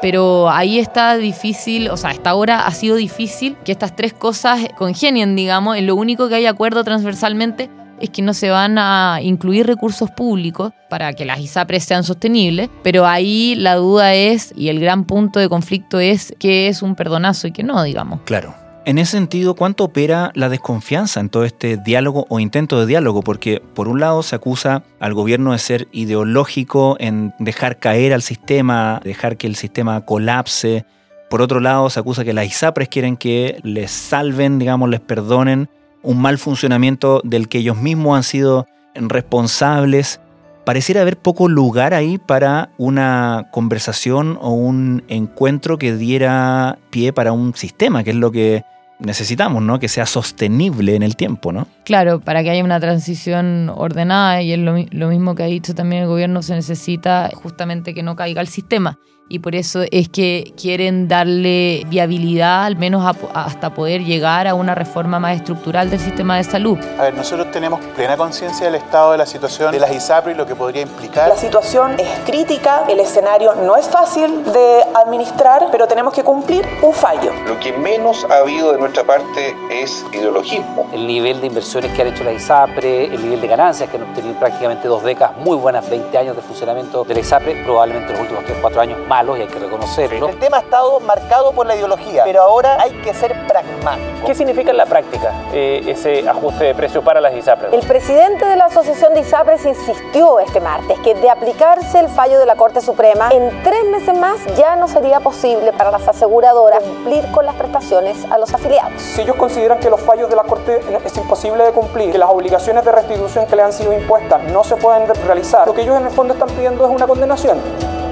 pero 0.00 0.48
ahí 0.50 0.78
está 0.78 1.16
difícil, 1.16 1.90
o 1.90 1.96
sea, 1.96 2.10
hasta 2.10 2.30
ahora 2.30 2.66
ha 2.66 2.70
sido 2.70 2.94
difícil 2.94 3.56
que 3.64 3.72
estas 3.72 3.96
tres 3.96 4.12
cosas 4.12 4.60
congenien, 4.76 5.34
digamos, 5.34 5.76
en 5.76 5.88
lo 5.88 5.96
único 5.96 6.28
que 6.28 6.36
hay 6.36 6.46
acuerdo 6.46 6.84
transversalmente 6.84 7.70
es 8.04 8.10
que 8.10 8.22
no 8.22 8.34
se 8.34 8.50
van 8.50 8.78
a 8.78 9.18
incluir 9.22 9.66
recursos 9.66 10.10
públicos 10.10 10.72
para 10.88 11.12
que 11.12 11.24
las 11.24 11.40
ISAPRES 11.40 11.84
sean 11.84 12.04
sostenibles, 12.04 12.70
pero 12.82 13.06
ahí 13.06 13.54
la 13.56 13.76
duda 13.76 14.14
es, 14.14 14.52
y 14.56 14.68
el 14.68 14.80
gran 14.80 15.04
punto 15.04 15.40
de 15.40 15.48
conflicto 15.48 15.98
es 15.98 16.34
qué 16.38 16.68
es 16.68 16.82
un 16.82 16.94
perdonazo 16.94 17.48
y 17.48 17.52
qué 17.52 17.62
no, 17.62 17.82
digamos. 17.82 18.20
Claro. 18.24 18.54
En 18.86 18.98
ese 18.98 19.12
sentido, 19.12 19.54
¿cuánto 19.54 19.84
opera 19.84 20.30
la 20.34 20.50
desconfianza 20.50 21.18
en 21.18 21.30
todo 21.30 21.44
este 21.44 21.78
diálogo 21.78 22.26
o 22.28 22.38
intento 22.38 22.78
de 22.78 22.84
diálogo? 22.84 23.22
Porque 23.22 23.62
por 23.74 23.88
un 23.88 23.98
lado 23.98 24.22
se 24.22 24.36
acusa 24.36 24.82
al 25.00 25.14
gobierno 25.14 25.52
de 25.52 25.58
ser 25.58 25.88
ideológico 25.90 26.96
en 27.00 27.32
dejar 27.38 27.78
caer 27.78 28.12
al 28.12 28.20
sistema, 28.20 29.00
dejar 29.02 29.38
que 29.38 29.46
el 29.46 29.56
sistema 29.56 30.02
colapse. 30.02 30.84
Por 31.30 31.40
otro 31.40 31.60
lado, 31.60 31.88
se 31.88 31.98
acusa 31.98 32.24
que 32.24 32.34
las 32.34 32.44
ISAPRES 32.44 32.88
quieren 32.90 33.16
que 33.16 33.58
les 33.62 33.90
salven, 33.90 34.58
digamos, 34.58 34.90
les 34.90 35.00
perdonen 35.00 35.70
un 36.04 36.20
mal 36.20 36.38
funcionamiento 36.38 37.20
del 37.24 37.48
que 37.48 37.58
ellos 37.58 37.76
mismos 37.76 38.16
han 38.16 38.22
sido 38.22 38.66
responsables. 38.94 40.20
Pareciera 40.64 41.00
haber 41.00 41.16
poco 41.18 41.48
lugar 41.48 41.92
ahí 41.92 42.18
para 42.18 42.70
una 42.78 43.48
conversación 43.50 44.38
o 44.40 44.50
un 44.50 45.02
encuentro 45.08 45.78
que 45.78 45.94
diera 45.94 46.78
pie 46.90 47.12
para 47.12 47.32
un 47.32 47.54
sistema, 47.54 48.04
que 48.04 48.10
es 48.10 48.16
lo 48.16 48.30
que 48.30 48.62
necesitamos, 48.98 49.62
¿no? 49.62 49.78
Que 49.78 49.88
sea 49.88 50.06
sostenible 50.06 50.94
en 50.94 51.02
el 51.02 51.16
tiempo, 51.16 51.52
¿no? 51.52 51.66
Claro, 51.84 52.20
para 52.20 52.42
que 52.42 52.50
haya 52.50 52.64
una 52.64 52.80
transición 52.80 53.70
ordenada 53.74 54.40
y 54.40 54.52
es 54.52 54.58
lo, 54.58 54.76
lo 54.90 55.08
mismo 55.08 55.34
que 55.34 55.42
ha 55.42 55.46
dicho 55.46 55.74
también 55.74 56.02
el 56.02 56.08
gobierno, 56.08 56.42
se 56.42 56.54
necesita 56.54 57.30
justamente 57.34 57.92
que 57.92 58.02
no 58.02 58.16
caiga 58.16 58.40
el 58.40 58.48
sistema 58.48 58.98
y 59.28 59.38
por 59.38 59.54
eso 59.54 59.80
es 59.90 60.08
que 60.08 60.52
quieren 60.60 61.08
darle 61.08 61.82
viabilidad, 61.86 62.64
al 62.64 62.76
menos 62.76 63.04
hasta 63.32 63.72
poder 63.72 64.04
llegar 64.04 64.46
a 64.46 64.54
una 64.54 64.74
reforma 64.74 65.18
más 65.18 65.36
estructural 65.36 65.88
del 65.88 65.98
sistema 65.98 66.36
de 66.36 66.44
salud. 66.44 66.78
A 66.98 67.04
ver, 67.04 67.14
nosotros 67.14 67.50
tenemos 67.50 67.80
plena 67.96 68.16
conciencia 68.16 68.66
del 68.66 68.74
estado 68.74 69.12
de 69.12 69.18
la 69.18 69.26
situación 69.26 69.72
de 69.72 69.80
las 69.80 69.92
ISAPRE 69.92 70.32
y 70.32 70.34
lo 70.34 70.46
que 70.46 70.54
podría 70.54 70.82
implicar. 70.82 71.28
La 71.28 71.36
situación 71.36 71.98
es 71.98 72.08
crítica, 72.26 72.84
el 72.88 73.00
escenario 73.00 73.54
no 73.54 73.76
es 73.76 73.88
fácil 73.88 74.44
de 74.52 74.82
administrar, 74.94 75.68
pero 75.72 75.86
tenemos 75.86 76.12
que 76.12 76.22
cumplir 76.22 76.66
un 76.82 76.92
fallo. 76.92 77.32
Lo 77.46 77.58
que 77.60 77.72
menos 77.72 78.26
ha 78.30 78.38
habido 78.38 78.72
de 78.72 78.78
nuestra 78.78 79.04
parte 79.04 79.56
es 79.70 80.04
ideologismo. 80.12 80.90
El 80.92 81.06
nivel 81.06 81.40
de 81.40 81.46
inversiones 81.46 81.92
que 81.92 82.02
han 82.02 82.08
hecho 82.08 82.24
las 82.24 82.34
ISAPRE, 82.34 83.06
el 83.06 83.22
nivel 83.22 83.40
de 83.40 83.48
ganancias 83.48 83.88
que 83.88 83.96
han 83.96 84.02
obtenido 84.02 84.38
prácticamente 84.38 84.86
dos 84.86 85.02
décadas, 85.02 85.36
muy 85.38 85.56
buenas 85.56 85.88
20 85.88 86.16
años 86.18 86.36
de 86.36 86.42
funcionamiento 86.42 87.04
de 87.04 87.14
la 87.14 87.20
ISAPRE, 87.20 87.64
probablemente 87.64 88.12
los 88.12 88.20
últimos 88.20 88.44
3, 88.44 88.58
4 88.60 88.80
años 88.80 88.98
más 89.08 89.13
y 89.14 89.42
hay 89.42 89.46
que 89.46 89.60
reconocerlo. 89.60 90.28
El 90.28 90.38
tema 90.40 90.56
ha 90.56 90.60
estado 90.60 90.98
marcado 90.98 91.52
por 91.52 91.66
la 91.66 91.76
ideología, 91.76 92.24
pero 92.24 92.42
ahora 92.42 92.78
hay 92.80 92.90
que 93.02 93.14
ser 93.14 93.46
pragmático. 93.46 94.26
¿Qué 94.26 94.34
significa 94.34 94.72
en 94.72 94.76
la 94.76 94.86
práctica 94.86 95.32
eh, 95.52 95.84
ese 95.86 96.28
ajuste 96.28 96.64
de 96.64 96.74
precio 96.74 97.00
para 97.00 97.20
las 97.20 97.32
ISAPRES? 97.32 97.72
El 97.72 97.86
presidente 97.86 98.44
de 98.44 98.56
la 98.56 98.64
Asociación 98.64 99.14
de 99.14 99.20
ISAPRES 99.20 99.66
insistió 99.66 100.40
este 100.40 100.60
martes 100.60 100.98
que 101.00 101.14
de 101.14 101.30
aplicarse 101.30 102.00
el 102.00 102.08
fallo 102.08 102.40
de 102.40 102.46
la 102.46 102.56
Corte 102.56 102.80
Suprema, 102.80 103.28
en 103.30 103.62
tres 103.62 103.84
meses 103.84 104.18
más 104.18 104.44
ya 104.56 104.74
no 104.74 104.88
sería 104.88 105.20
posible 105.20 105.72
para 105.72 105.92
las 105.92 106.08
aseguradoras 106.08 106.82
cumplir 106.82 107.30
con 107.30 107.46
las 107.46 107.54
prestaciones 107.54 108.16
a 108.32 108.38
los 108.38 108.52
afiliados. 108.52 109.00
Si 109.00 109.22
ellos 109.22 109.36
consideran 109.36 109.78
que 109.78 109.90
los 109.90 110.00
fallos 110.00 110.28
de 110.28 110.34
la 110.34 110.42
Corte 110.42 110.80
es 111.04 111.16
imposible 111.16 111.62
de 111.62 111.70
cumplir, 111.70 112.10
que 112.10 112.18
las 112.18 112.30
obligaciones 112.30 112.84
de 112.84 112.90
restitución 112.90 113.46
que 113.46 113.54
le 113.54 113.62
han 113.62 113.72
sido 113.72 113.92
impuestas 113.92 114.42
no 114.44 114.64
se 114.64 114.74
pueden 114.74 115.06
realizar, 115.24 115.68
lo 115.68 115.72
que 115.72 115.82
ellos 115.82 115.96
en 115.96 116.06
el 116.06 116.10
fondo 116.10 116.34
están 116.34 116.48
pidiendo 116.48 116.84
es 116.84 116.90
una 116.90 117.06
condenación. 117.06 117.60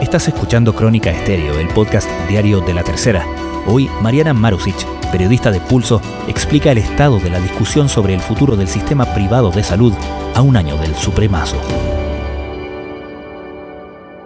Estás 0.03 0.27
escuchando 0.27 0.75
Crónica 0.75 1.13
Estéreo, 1.13 1.61
el 1.61 1.69
podcast 1.69 2.11
diario 2.29 2.61
de 2.61 2.75
la 2.75 2.83
tercera. 2.83 3.25
Hoy, 3.69 3.89
Mariana 4.03 4.35
Marusic, 4.35 4.75
periodista 5.13 5.53
de 5.53 5.61
Pulso, 5.61 6.03
explica 6.27 6.73
el 6.73 6.79
estado 6.79 7.21
de 7.21 7.31
la 7.31 7.39
discusión 7.39 7.89
sobre 7.89 8.13
el 8.13 8.21
futuro 8.21 8.57
del 8.57 8.67
sistema 8.67 9.15
privado 9.15 9.53
de 9.53 9.63
salud 9.63 9.93
a 10.35 10.43
un 10.43 10.57
año 10.57 10.77
del 10.77 10.93
supremazo. 10.97 11.57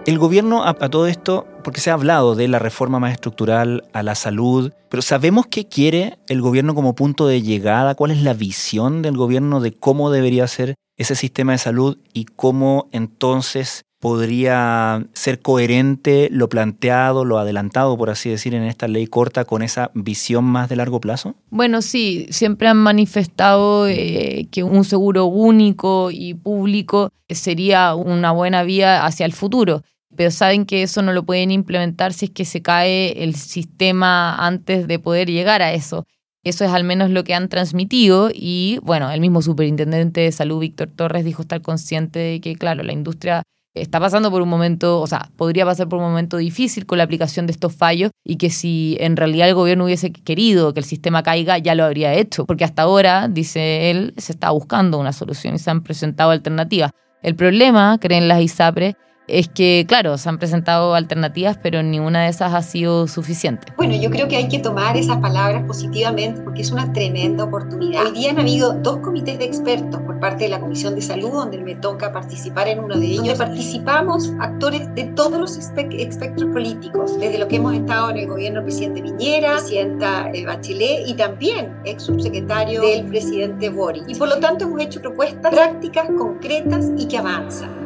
El 0.06 0.18
gobierno 0.18 0.64
a, 0.64 0.72
todo 0.72 1.08
esto, 1.08 1.46
porque 1.62 1.82
se 1.82 1.90
ha 1.90 1.94
hablado 1.94 2.34
de 2.34 2.48
la 2.48 2.58
reforma 2.58 2.98
más 2.98 3.12
estructural 3.12 3.84
a 3.92 4.02
la 4.02 4.14
salud, 4.14 4.72
pero 4.88 5.02
¿sabemos 5.02 5.46
qué 5.46 5.68
quiere 5.68 6.18
el 6.28 6.40
gobierno 6.40 6.74
como 6.74 6.94
punto 6.94 7.26
de 7.26 7.42
llegada? 7.42 7.94
¿Cuál 7.94 8.12
es 8.12 8.22
la 8.22 8.32
visión 8.32 9.02
del 9.02 9.18
gobierno 9.18 9.60
de 9.60 9.72
cómo 9.72 10.10
debería 10.10 10.46
ser 10.46 10.74
ese 10.96 11.14
sistema 11.14 11.52
de 11.52 11.58
salud 11.58 11.98
y 12.14 12.24
cómo 12.24 12.88
entonces 12.92 13.84
podría 14.06 15.04
ser 15.14 15.40
coherente 15.40 16.28
lo 16.30 16.48
planteado, 16.48 17.24
lo 17.24 17.40
adelantado, 17.40 17.98
por 17.98 18.08
así 18.08 18.30
decir, 18.30 18.54
en 18.54 18.62
esta 18.62 18.86
ley 18.86 19.08
corta 19.08 19.44
con 19.44 19.62
esa 19.62 19.90
visión 19.94 20.44
más 20.44 20.68
de 20.68 20.76
largo 20.76 21.00
plazo? 21.00 21.34
Bueno, 21.50 21.82
sí, 21.82 22.28
siempre 22.30 22.68
han 22.68 22.76
manifestado 22.76 23.88
eh, 23.88 24.46
que 24.52 24.62
un 24.62 24.84
seguro 24.84 25.24
único 25.24 26.12
y 26.12 26.34
público 26.34 27.10
sería 27.28 27.96
una 27.96 28.30
buena 28.30 28.62
vía 28.62 29.04
hacia 29.04 29.26
el 29.26 29.32
futuro 29.32 29.82
pero 30.14 30.30
saben 30.30 30.64
que 30.64 30.82
eso 30.82 31.02
no 31.02 31.12
lo 31.12 31.24
pueden 31.24 31.50
implementar 31.50 32.14
si 32.14 32.26
es 32.26 32.30
que 32.30 32.46
se 32.46 32.62
cae 32.62 33.22
el 33.22 33.34
sistema 33.34 34.34
antes 34.36 34.86
de 34.86 34.98
poder 34.98 35.28
llegar 35.28 35.60
a 35.60 35.74
eso. 35.74 36.06
Eso 36.42 36.64
es 36.64 36.70
al 36.70 36.84
menos 36.84 37.10
lo 37.10 37.22
que 37.22 37.34
han 37.34 37.50
transmitido 37.50 38.30
y 38.32 38.78
bueno, 38.82 39.10
el 39.10 39.20
mismo 39.20 39.42
superintendente 39.42 40.22
de 40.22 40.32
salud, 40.32 40.60
Víctor 40.60 40.88
Torres, 40.88 41.22
dijo 41.22 41.42
estar 41.42 41.60
consciente 41.60 42.18
de 42.18 42.40
que, 42.40 42.56
claro, 42.56 42.82
la 42.82 42.94
industria 42.94 43.42
está 43.76 44.00
pasando 44.00 44.30
por 44.30 44.42
un 44.42 44.48
momento, 44.48 45.00
o 45.00 45.06
sea, 45.06 45.28
podría 45.36 45.64
pasar 45.64 45.88
por 45.88 45.98
un 45.98 46.06
momento 46.06 46.36
difícil 46.36 46.86
con 46.86 46.98
la 46.98 47.04
aplicación 47.04 47.46
de 47.46 47.52
estos 47.52 47.74
fallos 47.74 48.10
y 48.24 48.36
que 48.36 48.50
si 48.50 48.96
en 49.00 49.16
realidad 49.16 49.48
el 49.48 49.54
gobierno 49.54 49.84
hubiese 49.84 50.12
querido 50.12 50.74
que 50.74 50.80
el 50.80 50.86
sistema 50.86 51.22
caiga, 51.22 51.58
ya 51.58 51.74
lo 51.74 51.84
habría 51.84 52.14
hecho, 52.14 52.46
porque 52.46 52.64
hasta 52.64 52.82
ahora, 52.82 53.28
dice 53.28 53.90
él, 53.90 54.14
se 54.16 54.32
está 54.32 54.50
buscando 54.50 54.98
una 54.98 55.12
solución 55.12 55.54
y 55.54 55.58
se 55.58 55.70
han 55.70 55.82
presentado 55.82 56.30
alternativas. 56.30 56.90
El 57.22 57.34
problema, 57.34 57.98
creen 58.00 58.28
las 58.28 58.40
ISAPRE, 58.40 58.96
es 59.28 59.48
que, 59.48 59.84
claro, 59.88 60.18
se 60.18 60.28
han 60.28 60.38
presentado 60.38 60.94
alternativas, 60.94 61.58
pero 61.60 61.82
ninguna 61.82 62.22
de 62.22 62.28
esas 62.28 62.54
ha 62.54 62.62
sido 62.62 63.08
suficiente. 63.08 63.72
Bueno, 63.76 63.94
yo 63.96 64.10
creo 64.10 64.28
que 64.28 64.36
hay 64.36 64.48
que 64.48 64.58
tomar 64.58 64.96
esas 64.96 65.18
palabras 65.18 65.64
positivamente 65.66 66.40
porque 66.42 66.62
es 66.62 66.70
una 66.70 66.92
tremenda 66.92 67.44
oportunidad. 67.44 68.06
Hoy 68.06 68.12
día 68.12 68.30
han 68.30 68.38
habido 68.38 68.72
dos 68.72 68.98
comités 68.98 69.38
de 69.38 69.44
expertos 69.44 70.00
por 70.02 70.20
parte 70.20 70.44
de 70.44 70.50
la 70.50 70.60
Comisión 70.60 70.94
de 70.94 71.02
Salud, 71.02 71.32
donde 71.32 71.58
me 71.58 71.74
toca 71.74 72.12
participar 72.12 72.68
en 72.68 72.80
uno 72.80 72.96
de 72.96 73.06
ellos. 73.06 73.38
Participamos 73.38 74.32
actores 74.40 74.94
de 74.94 75.04
todos 75.04 75.38
los 75.40 75.56
espectros 75.56 76.50
políticos, 76.52 77.18
desde 77.18 77.38
lo 77.38 77.48
que 77.48 77.56
hemos 77.56 77.74
estado 77.74 78.10
en 78.10 78.18
el 78.18 78.26
gobierno 78.26 78.60
del 78.60 78.64
presidente 78.64 79.02
Piñera, 79.02 79.54
presidenta 79.56 80.30
eh, 80.32 80.46
Bachelet 80.46 81.08
y 81.08 81.14
también 81.14 81.76
ex 81.84 82.04
subsecretario 82.04 82.82
del 82.82 83.06
presidente 83.06 83.68
Boris. 83.68 84.04
Y 84.06 84.14
por 84.14 84.28
lo 84.28 84.38
tanto 84.38 84.64
hemos 84.64 84.80
hecho 84.80 85.00
propuestas 85.00 85.52
prácticas, 85.52 86.06
concretas 86.16 86.90
y 86.96 87.06
que 87.06 87.18
avanzan. 87.18 87.85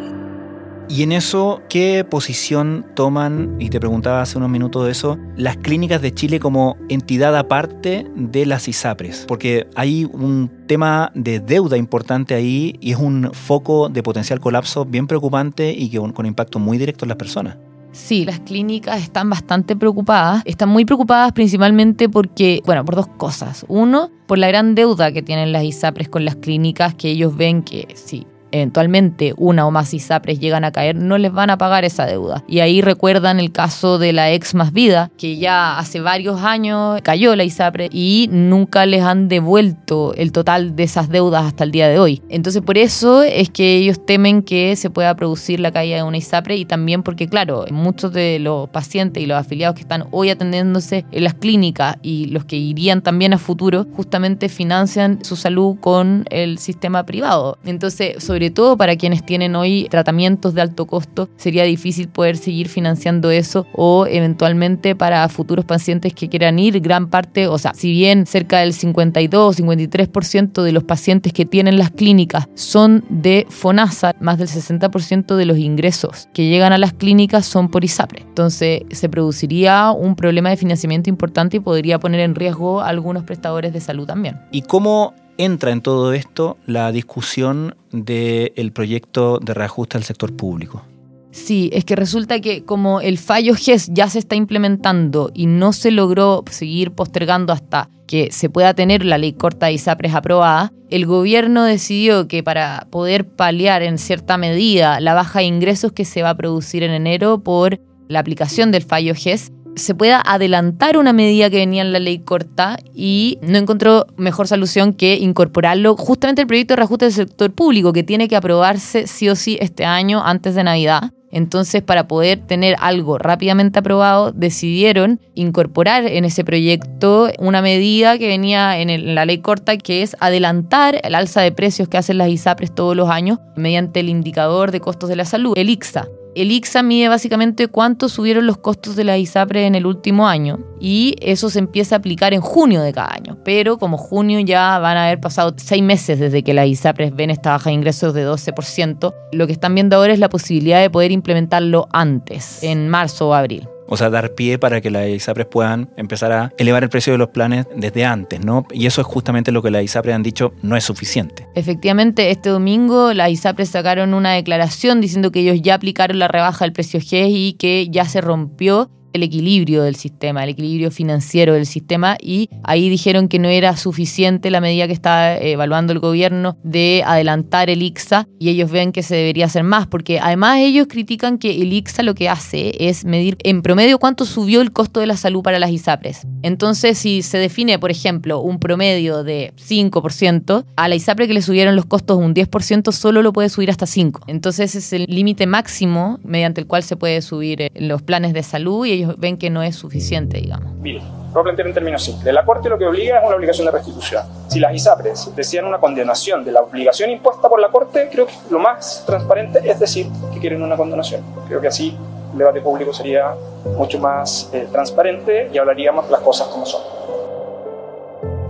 Y 0.90 1.04
en 1.04 1.12
eso, 1.12 1.62
¿qué 1.68 2.04
posición 2.04 2.84
toman, 2.96 3.54
y 3.60 3.70
te 3.70 3.78
preguntaba 3.78 4.22
hace 4.22 4.36
unos 4.38 4.50
minutos 4.50 4.84
de 4.84 4.90
eso, 4.90 5.18
las 5.36 5.56
clínicas 5.56 6.02
de 6.02 6.12
Chile 6.12 6.40
como 6.40 6.76
entidad 6.88 7.36
aparte 7.36 8.08
de 8.16 8.44
las 8.44 8.66
ISAPRES? 8.66 9.26
Porque 9.28 9.68
hay 9.76 10.04
un 10.04 10.50
tema 10.66 11.12
de 11.14 11.38
deuda 11.38 11.76
importante 11.76 12.34
ahí 12.34 12.76
y 12.80 12.90
es 12.90 12.98
un 12.98 13.30
foco 13.32 13.88
de 13.88 14.02
potencial 14.02 14.40
colapso 14.40 14.84
bien 14.84 15.06
preocupante 15.06 15.72
y 15.72 15.90
que, 15.90 15.98
con 16.12 16.26
impacto 16.26 16.58
muy 16.58 16.76
directo 16.76 17.04
en 17.04 17.10
las 17.10 17.18
personas. 17.18 17.56
Sí, 17.92 18.24
las 18.24 18.40
clínicas 18.40 19.00
están 19.00 19.30
bastante 19.30 19.76
preocupadas. 19.76 20.42
Están 20.44 20.70
muy 20.70 20.84
preocupadas 20.84 21.30
principalmente 21.30 22.08
porque, 22.08 22.62
bueno, 22.66 22.84
por 22.84 22.96
dos 22.96 23.06
cosas. 23.06 23.64
Uno, 23.68 24.10
por 24.26 24.38
la 24.38 24.48
gran 24.48 24.74
deuda 24.74 25.12
que 25.12 25.22
tienen 25.22 25.52
las 25.52 25.62
ISAPRES 25.62 26.08
con 26.08 26.24
las 26.24 26.34
clínicas, 26.34 26.96
que 26.96 27.10
ellos 27.10 27.36
ven 27.36 27.62
que 27.62 27.86
sí, 27.94 28.26
eventualmente 28.52 29.34
una 29.36 29.66
o 29.66 29.70
más 29.70 29.94
ISAPRES 29.94 30.40
llegan 30.40 30.64
a 30.64 30.72
caer, 30.72 30.96
no 30.96 31.18
les 31.18 31.32
van 31.32 31.50
a 31.50 31.58
pagar 31.58 31.84
esa 31.84 32.06
deuda. 32.06 32.44
Y 32.48 32.60
ahí 32.60 32.80
recuerdan 32.80 33.40
el 33.40 33.52
caso 33.52 33.98
de 33.98 34.12
la 34.12 34.30
ex 34.32 34.54
más 34.54 34.72
vida, 34.72 35.10
que 35.16 35.36
ya 35.36 35.78
hace 35.78 36.00
varios 36.00 36.40
años 36.42 37.00
cayó 37.02 37.36
la 37.36 37.44
ISAPRE 37.44 37.88
y 37.92 38.28
nunca 38.30 38.86
les 38.86 39.02
han 39.02 39.28
devuelto 39.28 40.14
el 40.14 40.32
total 40.32 40.76
de 40.76 40.84
esas 40.84 41.08
deudas 41.08 41.44
hasta 41.44 41.64
el 41.64 41.70
día 41.70 41.88
de 41.88 41.98
hoy. 41.98 42.22
Entonces 42.28 42.62
por 42.62 42.78
eso 42.78 43.22
es 43.22 43.50
que 43.50 43.76
ellos 43.76 44.04
temen 44.04 44.42
que 44.42 44.76
se 44.76 44.90
pueda 44.90 45.14
producir 45.14 45.60
la 45.60 45.72
caída 45.72 45.96
de 45.96 46.02
una 46.02 46.18
ISAPRE 46.18 46.56
y 46.56 46.64
también 46.64 47.02
porque, 47.02 47.28
claro, 47.28 47.64
muchos 47.70 48.12
de 48.12 48.38
los 48.38 48.68
pacientes 48.70 49.22
y 49.22 49.26
los 49.26 49.38
afiliados 49.38 49.74
que 49.74 49.82
están 49.82 50.06
hoy 50.10 50.30
atendiéndose 50.30 51.04
en 51.10 51.24
las 51.24 51.34
clínicas 51.34 51.96
y 52.02 52.26
los 52.26 52.44
que 52.44 52.56
irían 52.56 53.02
también 53.02 53.32
a 53.32 53.38
futuro, 53.38 53.86
justamente 53.94 54.48
financian 54.48 55.24
su 55.24 55.36
salud 55.36 55.76
con 55.80 56.24
el 56.30 56.58
sistema 56.58 57.04
privado. 57.04 57.58
Entonces, 57.64 58.22
sobre 58.22 58.39
sobre 58.40 58.52
todo 58.52 58.78
para 58.78 58.96
quienes 58.96 59.22
tienen 59.22 59.54
hoy 59.54 59.86
tratamientos 59.90 60.54
de 60.54 60.62
alto 60.62 60.86
costo, 60.86 61.28
sería 61.36 61.64
difícil 61.64 62.08
poder 62.08 62.38
seguir 62.38 62.68
financiando 62.68 63.30
eso 63.30 63.66
o 63.74 64.06
eventualmente 64.06 64.96
para 64.96 65.28
futuros 65.28 65.66
pacientes 65.66 66.14
que 66.14 66.30
quieran 66.30 66.58
ir, 66.58 66.80
gran 66.80 67.10
parte, 67.10 67.48
o 67.48 67.58
sea, 67.58 67.74
si 67.74 67.92
bien 67.92 68.24
cerca 68.24 68.60
del 68.60 68.72
52 68.72 69.60
53% 69.60 70.62
de 70.62 70.72
los 70.72 70.84
pacientes 70.84 71.34
que 71.34 71.44
tienen 71.44 71.76
las 71.76 71.90
clínicas 71.90 72.48
son 72.54 73.04
de 73.10 73.46
FONASA, 73.50 74.14
más 74.20 74.38
del 74.38 74.48
60% 74.48 75.36
de 75.36 75.44
los 75.44 75.58
ingresos 75.58 76.30
que 76.32 76.48
llegan 76.48 76.72
a 76.72 76.78
las 76.78 76.94
clínicas 76.94 77.44
son 77.44 77.68
por 77.68 77.84
ISAPRE. 77.84 78.22
Entonces 78.22 78.84
se 78.90 79.10
produciría 79.10 79.90
un 79.90 80.16
problema 80.16 80.48
de 80.48 80.56
financiamiento 80.56 81.10
importante 81.10 81.58
y 81.58 81.60
podría 81.60 81.98
poner 81.98 82.20
en 82.20 82.34
riesgo 82.34 82.80
a 82.80 82.88
algunos 82.88 83.22
prestadores 83.24 83.74
de 83.74 83.82
salud 83.82 84.06
también. 84.06 84.40
¿Y 84.50 84.62
cómo 84.62 85.12
entra 85.44 85.70
en 85.70 85.80
todo 85.80 86.12
esto 86.12 86.58
la 86.66 86.92
discusión 86.92 87.76
del 87.92 88.72
proyecto 88.72 89.38
de 89.38 89.54
reajuste 89.54 89.96
al 89.96 90.04
sector 90.04 90.34
público? 90.34 90.84
Sí, 91.32 91.70
es 91.72 91.84
que 91.84 91.94
resulta 91.94 92.40
que 92.40 92.64
como 92.64 93.00
el 93.00 93.16
fallo 93.16 93.54
GES 93.54 93.90
ya 93.92 94.08
se 94.08 94.18
está 94.18 94.34
implementando 94.34 95.30
y 95.32 95.46
no 95.46 95.72
se 95.72 95.92
logró 95.92 96.44
seguir 96.50 96.90
postergando 96.90 97.52
hasta 97.52 97.88
que 98.08 98.32
se 98.32 98.50
pueda 98.50 98.74
tener 98.74 99.04
la 99.04 99.18
ley 99.18 99.34
corta 99.34 99.66
de 99.66 99.74
ISAPRES 99.74 100.14
aprobada, 100.14 100.72
el 100.90 101.06
gobierno 101.06 101.62
decidió 101.62 102.26
que 102.26 102.42
para 102.42 102.88
poder 102.90 103.28
paliar 103.28 103.82
en 103.82 103.98
cierta 103.98 104.36
medida 104.36 104.98
la 104.98 105.14
baja 105.14 105.38
de 105.38 105.44
ingresos 105.44 105.92
que 105.92 106.04
se 106.04 106.22
va 106.22 106.30
a 106.30 106.36
producir 106.36 106.82
en 106.82 106.90
enero 106.90 107.44
por 107.44 107.80
la 108.08 108.18
aplicación 108.18 108.72
del 108.72 108.82
fallo 108.82 109.14
GES, 109.14 109.52
se 109.76 109.94
pueda 109.94 110.22
adelantar 110.24 110.96
una 110.98 111.12
medida 111.12 111.50
que 111.50 111.56
venía 111.56 111.82
en 111.82 111.92
la 111.92 111.98
ley 111.98 112.18
corta 112.18 112.76
y 112.94 113.38
no 113.42 113.58
encontró 113.58 114.06
mejor 114.16 114.48
solución 114.48 114.92
que 114.92 115.16
incorporarlo 115.16 115.96
justamente 115.96 116.42
el 116.42 116.48
proyecto 116.48 116.72
de 116.72 116.76
reajuste 116.76 117.04
del 117.06 117.14
sector 117.14 117.52
público 117.52 117.92
que 117.92 118.02
tiene 118.02 118.28
que 118.28 118.36
aprobarse 118.36 119.06
sí 119.06 119.28
o 119.28 119.36
sí 119.36 119.58
este 119.60 119.84
año 119.84 120.22
antes 120.24 120.54
de 120.54 120.64
Navidad. 120.64 121.12
Entonces, 121.32 121.82
para 121.82 122.08
poder 122.08 122.40
tener 122.40 122.76
algo 122.80 123.16
rápidamente 123.16 123.78
aprobado, 123.78 124.32
decidieron 124.32 125.20
incorporar 125.34 126.04
en 126.06 126.24
ese 126.24 126.44
proyecto 126.44 127.30
una 127.38 127.62
medida 127.62 128.18
que 128.18 128.26
venía 128.26 128.78
en, 128.80 129.14
la 129.14 129.24
ley 129.24 129.38
corta, 129.38 129.76
que 129.78 130.02
es 130.02 130.16
adelantar 130.18 131.00
el 131.04 131.14
alza 131.14 131.40
de 131.40 131.52
precios 131.52 131.88
que 131.88 131.98
hacen 131.98 132.18
las 132.18 132.30
ISAPRES 132.30 132.74
todos 132.74 132.96
los 132.96 133.08
años 133.08 133.38
mediante 133.54 134.00
el 134.00 134.08
indicador 134.08 134.72
de 134.72 134.80
costos 134.80 135.08
de 135.08 135.16
la 135.16 135.24
salud, 135.24 135.56
el 135.56 135.70
ICSA. 135.70 136.08
El 136.34 136.52
ICSA 136.52 136.82
mide 136.82 137.08
básicamente 137.08 137.66
cuánto 137.66 138.08
subieron 138.08 138.46
los 138.46 138.58
costos 138.58 138.94
de 138.94 139.04
la 139.04 139.18
ISAPRE 139.18 139.66
en 139.66 139.74
el 139.74 139.86
último 139.86 140.28
año 140.28 140.60
y 140.80 141.16
eso 141.20 141.50
se 141.50 141.58
empieza 141.58 141.96
a 141.96 141.98
aplicar 141.98 142.32
en 142.34 142.40
junio 142.40 142.82
de 142.82 142.92
cada 142.92 143.12
año. 143.12 143.38
Pero 143.44 143.78
como 143.78 143.98
junio 143.98 144.38
ya 144.40 144.78
van 144.78 144.96
a 144.96 145.06
haber 145.06 145.20
pasado 145.20 145.54
seis 145.56 145.82
meses 145.82 146.20
desde 146.20 146.42
que 146.42 146.54
las 146.54 146.66
ISAPRES 146.66 147.14
ven 147.14 147.30
esta 147.30 147.50
baja 147.50 147.70
de 147.70 147.74
ingresos 147.74 148.14
de 148.14 148.26
12%, 148.26 149.14
lo 149.32 149.46
que 149.46 149.52
están 149.52 149.74
viendo 149.74 149.96
ahora 149.96 150.12
es 150.12 150.18
la 150.18 150.28
posibilidad 150.28 150.80
de 150.80 150.90
poder 150.90 151.10
implementarlo 151.10 151.88
antes, 151.92 152.62
en 152.62 152.88
marzo 152.88 153.28
o 153.28 153.34
abril. 153.34 153.68
O 153.90 153.96
sea, 153.96 154.08
dar 154.08 154.34
pie 154.34 154.58
para 154.58 154.80
que 154.80 154.90
las 154.90 155.08
ISAPRES 155.08 155.46
puedan 155.46 155.90
empezar 155.96 156.32
a 156.32 156.52
elevar 156.56 156.84
el 156.84 156.88
precio 156.88 157.12
de 157.12 157.18
los 157.18 157.28
planes 157.28 157.66
desde 157.76 158.04
antes, 158.04 158.42
¿no? 158.42 158.64
Y 158.72 158.86
eso 158.86 159.00
es 159.00 159.06
justamente 159.06 159.52
lo 159.52 159.62
que 159.62 159.70
las 159.70 159.82
ISAPRES 159.82 160.14
han 160.14 160.22
dicho 160.22 160.54
no 160.62 160.76
es 160.76 160.84
suficiente. 160.84 161.48
Efectivamente, 161.54 162.30
este 162.30 162.50
domingo 162.50 163.12
las 163.12 163.30
ISAPRES 163.30 163.68
sacaron 163.68 164.14
una 164.14 164.32
declaración 164.32 165.00
diciendo 165.00 165.32
que 165.32 165.40
ellos 165.40 165.60
ya 165.60 165.74
aplicaron 165.74 166.18
la 166.18 166.28
rebaja 166.28 166.64
del 166.64 166.72
precio 166.72 167.00
GES 167.00 167.30
y 167.30 167.56
que 167.58 167.88
ya 167.90 168.04
se 168.04 168.20
rompió 168.20 168.90
el 169.12 169.22
equilibrio 169.22 169.82
del 169.82 169.96
sistema, 169.96 170.44
el 170.44 170.50
equilibrio 170.50 170.90
financiero 170.90 171.54
del 171.54 171.66
sistema 171.66 172.16
y 172.20 172.48
ahí 172.64 172.88
dijeron 172.88 173.28
que 173.28 173.38
no 173.38 173.48
era 173.48 173.76
suficiente 173.76 174.50
la 174.50 174.60
medida 174.60 174.86
que 174.86 174.92
está 174.92 175.36
evaluando 175.38 175.92
el 175.92 175.98
gobierno 175.98 176.56
de 176.62 177.02
adelantar 177.06 177.70
el 177.70 177.82
ICSA 177.82 178.26
y 178.38 178.50
ellos 178.50 178.70
ven 178.70 178.92
que 178.92 179.02
se 179.02 179.16
debería 179.16 179.46
hacer 179.46 179.64
más 179.64 179.86
porque 179.86 180.20
además 180.20 180.58
ellos 180.58 180.86
critican 180.88 181.38
que 181.38 181.62
el 181.62 181.72
ICSA 181.72 182.02
lo 182.02 182.14
que 182.14 182.28
hace 182.28 182.72
es 182.78 183.04
medir 183.04 183.36
en 183.42 183.62
promedio 183.62 183.98
cuánto 183.98 184.24
subió 184.24 184.60
el 184.60 184.72
costo 184.72 185.00
de 185.00 185.06
la 185.06 185.16
salud 185.16 185.42
para 185.42 185.58
las 185.58 185.70
ISAPRES. 185.70 186.26
Entonces 186.42 186.98
si 186.98 187.22
se 187.22 187.38
define, 187.38 187.78
por 187.78 187.90
ejemplo, 187.90 188.40
un 188.40 188.58
promedio 188.58 189.24
de 189.24 189.52
5%, 189.56 190.64
a 190.76 190.88
la 190.88 190.94
ISAPRE 190.94 191.26
que 191.26 191.34
le 191.34 191.42
subieron 191.42 191.76
los 191.76 191.86
costos 191.86 192.18
un 192.18 192.34
10% 192.34 192.92
solo 192.92 193.22
lo 193.22 193.32
puede 193.32 193.48
subir 193.48 193.70
hasta 193.70 193.86
5%. 193.86 194.20
Entonces 194.26 194.74
es 194.74 194.92
el 194.92 195.04
límite 195.08 195.46
máximo 195.46 196.18
mediante 196.22 196.60
el 196.60 196.66
cual 196.66 196.82
se 196.82 196.96
puede 196.96 197.22
subir 197.22 197.62
eh, 197.62 197.70
los 197.76 198.02
planes 198.02 198.32
de 198.32 198.42
salud 198.42 198.86
y 198.86 198.92
ellos 198.92 198.99
ven 199.18 199.36
que 199.36 199.50
no 199.50 199.62
es 199.62 199.76
suficiente, 199.76 200.38
digamos. 200.38 200.72
Mire, 200.76 201.00
voy 201.32 201.40
a 201.40 201.42
plantear 201.44 201.68
en 201.68 201.74
términos 201.74 202.02
simples. 202.02 202.32
La 202.32 202.44
Corte 202.44 202.68
lo 202.68 202.78
que 202.78 202.86
obliga 202.86 203.18
es 203.18 203.26
una 203.26 203.36
obligación 203.36 203.66
de 203.66 203.72
restitución. 203.72 204.22
Si 204.48 204.60
las 204.60 204.74
ISAPRES 204.74 205.34
decían 205.36 205.64
una 205.64 205.78
condenación 205.78 206.44
de 206.44 206.52
la 206.52 206.60
obligación 206.60 207.10
impuesta 207.10 207.48
por 207.48 207.60
la 207.60 207.68
Corte, 207.68 208.08
creo 208.10 208.26
que 208.26 208.34
lo 208.50 208.58
más 208.58 209.04
transparente 209.06 209.60
es 209.64 209.78
decir 209.78 210.06
que 210.32 210.40
quieren 210.40 210.62
una 210.62 210.76
condenación. 210.76 211.22
Creo 211.48 211.60
que 211.60 211.68
así 211.68 211.96
el 212.32 212.38
debate 212.38 212.60
público 212.60 212.92
sería 212.92 213.34
mucho 213.76 213.98
más 213.98 214.50
eh, 214.52 214.68
transparente 214.70 215.50
y 215.52 215.58
hablaríamos 215.58 216.10
las 216.10 216.20
cosas 216.20 216.48
como 216.48 216.66
son. 216.66 216.82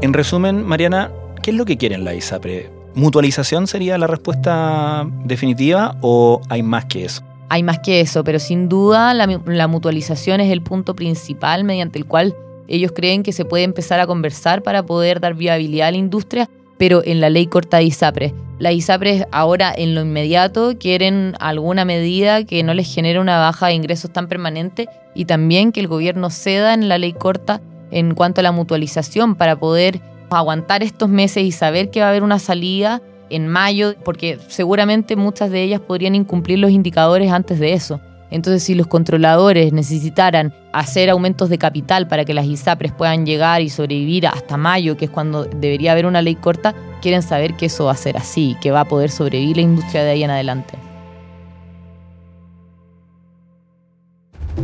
En 0.02 0.12
resumen, 0.12 0.64
Mariana, 0.66 1.10
¿qué 1.42 1.50
es 1.50 1.56
lo 1.56 1.64
que 1.64 1.76
quieren 1.76 2.04
la 2.04 2.14
ISAPRE? 2.14 2.70
¿Mutualización 2.94 3.66
sería 3.66 3.98
la 3.98 4.06
respuesta 4.06 5.06
definitiva 5.24 5.96
o 6.00 6.40
hay 6.48 6.62
más 6.62 6.86
que 6.86 7.04
eso? 7.04 7.22
Hay 7.50 7.64
más 7.64 7.80
que 7.80 8.00
eso, 8.00 8.22
pero 8.22 8.38
sin 8.38 8.68
duda 8.68 9.12
la, 9.12 9.66
mutualización 9.66 10.40
es 10.40 10.52
el 10.52 10.62
punto 10.62 10.94
principal 10.94 11.64
mediante 11.64 11.98
el 11.98 12.06
cual 12.06 12.36
ellos 12.68 12.92
creen 12.94 13.24
que 13.24 13.32
se 13.32 13.44
puede 13.44 13.64
empezar 13.64 13.98
a 13.98 14.06
conversar 14.06 14.62
para 14.62 14.84
poder 14.84 15.18
dar 15.18 15.34
viabilidad 15.34 15.88
a 15.88 15.90
la 15.90 15.96
industria, 15.96 16.48
pero 16.78 17.02
en 17.04 17.20
la 17.20 17.28
ley 17.28 17.48
corta 17.48 17.78
de 17.78 17.84
ISAPRE. 17.84 18.34
Las 18.60 18.74
ISAPRES 18.74 19.24
ahora 19.32 19.74
en 19.76 19.96
lo 19.96 20.02
inmediato 20.02 20.78
quieren 20.78 21.34
alguna 21.40 21.84
medida 21.84 22.44
que 22.44 22.62
no 22.62 22.72
les 22.72 22.94
genere 22.94 23.18
una 23.18 23.40
baja 23.40 23.66
de 23.66 23.74
ingresos 23.74 24.12
tan 24.12 24.28
permanente 24.28 24.88
y 25.16 25.24
también 25.24 25.72
que 25.72 25.80
el 25.80 25.88
gobierno 25.88 26.30
ceda 26.30 26.72
en 26.72 26.88
la 26.88 26.98
ley 26.98 27.14
corta 27.14 27.60
en 27.90 28.14
cuanto 28.14 28.42
a 28.42 28.44
la 28.44 28.52
mutualización 28.52 29.34
para 29.34 29.58
poder 29.58 30.00
aguantar 30.30 30.84
estos 30.84 31.08
meses 31.08 31.42
y 31.42 31.50
saber 31.50 31.90
que 31.90 31.98
va 31.98 32.06
a 32.06 32.10
haber 32.10 32.22
una 32.22 32.38
salida 32.38 33.02
en 33.30 33.48
mayo, 33.48 33.94
porque 34.04 34.38
seguramente 34.48 35.16
muchas 35.16 35.50
de 35.50 35.62
ellas 35.62 35.80
podrían 35.80 36.14
incumplir 36.14 36.58
los 36.58 36.70
indicadores 36.70 37.30
antes 37.30 37.58
de 37.58 37.72
eso. 37.72 38.00
Entonces, 38.30 38.62
si 38.62 38.74
los 38.74 38.86
controladores 38.86 39.72
necesitaran 39.72 40.54
hacer 40.72 41.10
aumentos 41.10 41.48
de 41.48 41.58
capital 41.58 42.06
para 42.06 42.24
que 42.24 42.32
las 42.32 42.46
ISAPRES 42.46 42.92
puedan 42.92 43.26
llegar 43.26 43.60
y 43.60 43.68
sobrevivir 43.68 44.26
hasta 44.28 44.56
mayo, 44.56 44.96
que 44.96 45.06
es 45.06 45.10
cuando 45.10 45.44
debería 45.44 45.92
haber 45.92 46.06
una 46.06 46.22
ley 46.22 46.36
corta, 46.36 46.74
quieren 47.02 47.22
saber 47.22 47.54
que 47.54 47.66
eso 47.66 47.86
va 47.86 47.92
a 47.92 47.96
ser 47.96 48.16
así, 48.16 48.56
que 48.60 48.70
va 48.70 48.80
a 48.80 48.84
poder 48.84 49.10
sobrevivir 49.10 49.56
la 49.56 49.62
industria 49.62 50.04
de 50.04 50.10
ahí 50.10 50.22
en 50.22 50.30
adelante. 50.30 50.78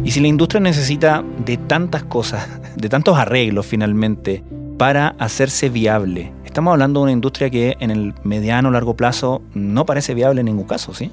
Y 0.04 0.12
si 0.12 0.20
la 0.20 0.28
industria 0.28 0.60
necesita 0.60 1.24
de 1.44 1.56
tantas 1.56 2.04
cosas, 2.04 2.46
de 2.76 2.88
tantos 2.88 3.18
arreglos 3.18 3.66
finalmente, 3.66 4.44
para 4.78 5.08
hacerse 5.18 5.68
viable, 5.68 6.32
estamos 6.56 6.72
hablando 6.72 7.00
de 7.00 7.02
una 7.02 7.12
industria 7.12 7.50
que 7.50 7.76
en 7.80 7.90
el 7.90 8.14
mediano 8.24 8.70
o 8.70 8.72
largo 8.72 8.96
plazo 8.96 9.42
no 9.52 9.84
parece 9.84 10.14
viable 10.14 10.40
en 10.40 10.46
ningún 10.46 10.64
caso, 10.64 10.94
¿sí? 10.94 11.10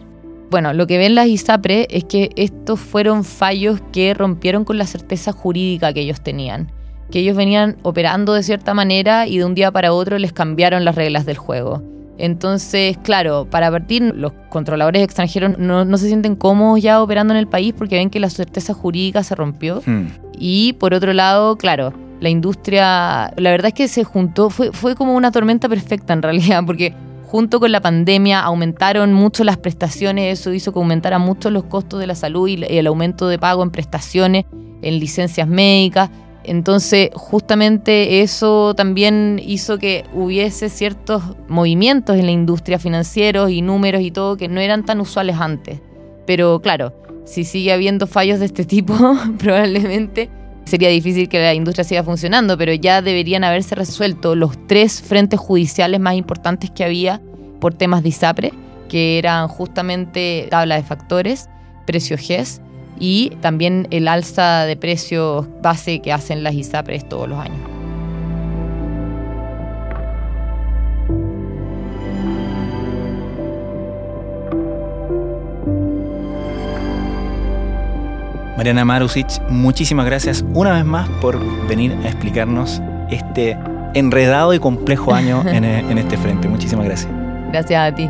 Bueno, 0.50 0.72
lo 0.72 0.88
que 0.88 0.98
ven 0.98 1.16
las 1.16 1.28
ISAPRE 1.28 1.88
es 1.90 2.06
que 2.06 2.30
estos 2.38 2.80
fueron 2.80 3.26
fallos 3.26 3.82
que 3.92 4.14
rompieron 4.14 4.64
con 4.64 4.78
la 4.78 4.88
certeza 4.88 5.34
jurídica 5.34 5.92
que 5.92 6.00
ellos 6.00 6.22
tenían, 6.22 6.72
que 7.12 7.20
ellos 7.20 7.36
venían 7.36 7.76
operando 7.84 8.32
de 8.32 8.42
cierta 8.42 8.74
manera 8.74 9.28
y 9.28 9.38
de 9.38 9.44
un 9.44 9.54
día 9.54 9.70
para 9.70 9.92
otro 9.92 10.18
les 10.18 10.32
cambiaron 10.32 10.86
las 10.86 10.96
reglas 10.96 11.26
del 11.26 11.36
juego. 11.36 11.84
Entonces, 12.18 12.98
claro, 13.04 13.46
para 13.50 13.70
partir, 13.70 14.14
los 14.16 14.32
controladores 14.50 15.04
extranjeros 15.04 15.58
no, 15.58 15.98
se 15.98 16.08
sienten 16.08 16.38
cómodos 16.38 16.82
ya 16.82 17.02
operando 17.02 17.34
en 17.34 17.40
el 17.42 17.48
país 17.48 17.74
porque 17.78 17.98
ven 17.98 18.10
que 18.10 18.22
la 18.22 18.30
certeza 18.30 18.74
jurídica 18.74 19.24
se 19.24 19.36
rompió. 19.36 19.82
Hmm. 19.86 20.06
Y 20.40 20.72
por 20.74 20.94
otro 20.94 21.12
lado, 21.12 21.58
claro, 21.58 21.94
la 22.24 22.30
industria, 22.30 23.34
la 23.36 23.52
verdad 23.52 23.68
es 23.68 23.74
que 23.74 23.88
se 23.90 24.06
juntó, 24.06 24.50
fue, 24.50 24.72
fue 24.72 24.96
como 24.96 25.14
una 25.14 25.30
tormenta 25.30 25.68
perfecta 25.68 26.14
en 26.14 26.22
realidad, 26.22 26.64
porque 26.66 26.94
junto 27.26 27.60
con 27.60 27.72
la 27.74 27.82
pandemia 27.82 28.40
aumentaron 28.40 29.12
mucho 29.12 29.44
las 29.44 29.58
prestaciones, 29.58 30.40
eso 30.40 30.54
hizo 30.54 30.72
que 30.72 30.80
aumentara 30.80 31.20
mucho 31.20 31.52
los 31.52 31.66
costos 31.66 32.00
de 32.00 32.08
la 32.08 32.16
salud 32.16 32.48
y 32.48 32.64
el 32.64 32.88
aumento 32.88 33.28
de 33.28 33.38
pago 33.40 33.62
en 33.62 33.72
prestaciones, 33.72 34.46
en 34.82 35.00
licencias 35.00 35.48
médicas. 35.48 36.12
Entonces, 36.46 37.10
justamente 37.14 38.22
eso 38.22 38.74
también 38.74 39.42
hizo 39.44 39.78
que 39.78 40.06
hubiese 40.14 40.70
ciertos 40.70 41.24
movimientos 41.50 42.18
en 42.18 42.26
la 42.26 42.32
industria 42.32 42.80
financieros 42.80 43.52
y 43.52 43.62
números 43.62 44.02
y 44.02 44.12
todo 44.12 44.38
que 44.38 44.48
no 44.48 44.62
eran 44.62 44.86
tan 44.86 45.02
usuales 45.02 45.38
antes. 45.40 45.82
Pero 46.26 46.62
claro, 46.62 46.94
si 47.26 47.44
sigue 47.44 47.74
habiendo 47.74 48.08
fallos 48.08 48.40
de 48.40 48.46
este 48.46 48.64
tipo, 48.64 48.94
probablemente 49.40 50.30
sería 50.66 50.90
difícil 50.90 51.30
que 51.30 51.40
la 51.40 51.54
industria 51.54 51.84
siga 51.84 52.04
funcionando, 52.04 52.58
pero 52.58 52.74
ya 52.74 53.02
deberían 53.02 53.44
haberse 53.44 53.76
resuelto 53.76 54.36
los 54.36 54.68
tres 54.68 55.02
frentes 55.02 55.40
judiciales 55.40 56.00
más 56.00 56.16
importantes 56.16 56.72
que 56.72 56.84
había 56.84 57.22
por 57.60 57.74
temas 57.74 58.04
de 58.04 58.10
ISAPRE, 58.10 58.54
que 58.90 59.18
eran 59.18 59.48
justamente 59.48 60.48
tabla 60.50 60.76
de 60.76 60.84
factores, 60.84 61.50
precio 61.86 62.18
GES 62.18 62.62
y 63.00 63.32
también 63.42 63.88
el 63.92 64.08
alza 64.08 64.66
de 64.66 64.78
precios 64.78 65.48
base 65.62 66.00
que 66.00 66.14
hacen 66.14 66.44
las 66.44 66.54
ISAPRES 66.54 67.10
todos 67.10 67.28
los 67.28 67.40
años. 67.40 67.73
Mariana 78.64 78.86
Marusic, 78.86 79.42
muchísimas 79.50 80.06
gracias 80.06 80.46
una 80.54 80.72
vez 80.72 80.86
más 80.86 81.10
por 81.20 81.38
venir 81.68 81.98
a 82.06 82.08
explicarnos 82.08 82.82
este 83.10 83.58
enredado 83.94 84.54
y 84.54 84.60
complejo 84.60 85.14
año 85.14 85.42
en, 85.46 85.66
en 85.66 85.98
este 85.98 86.16
frente. 86.16 86.48
Muchísimas 86.48 86.86
gracias. 86.86 87.12
Gracias 87.52 87.92
a 87.92 87.94
ti. 87.94 88.10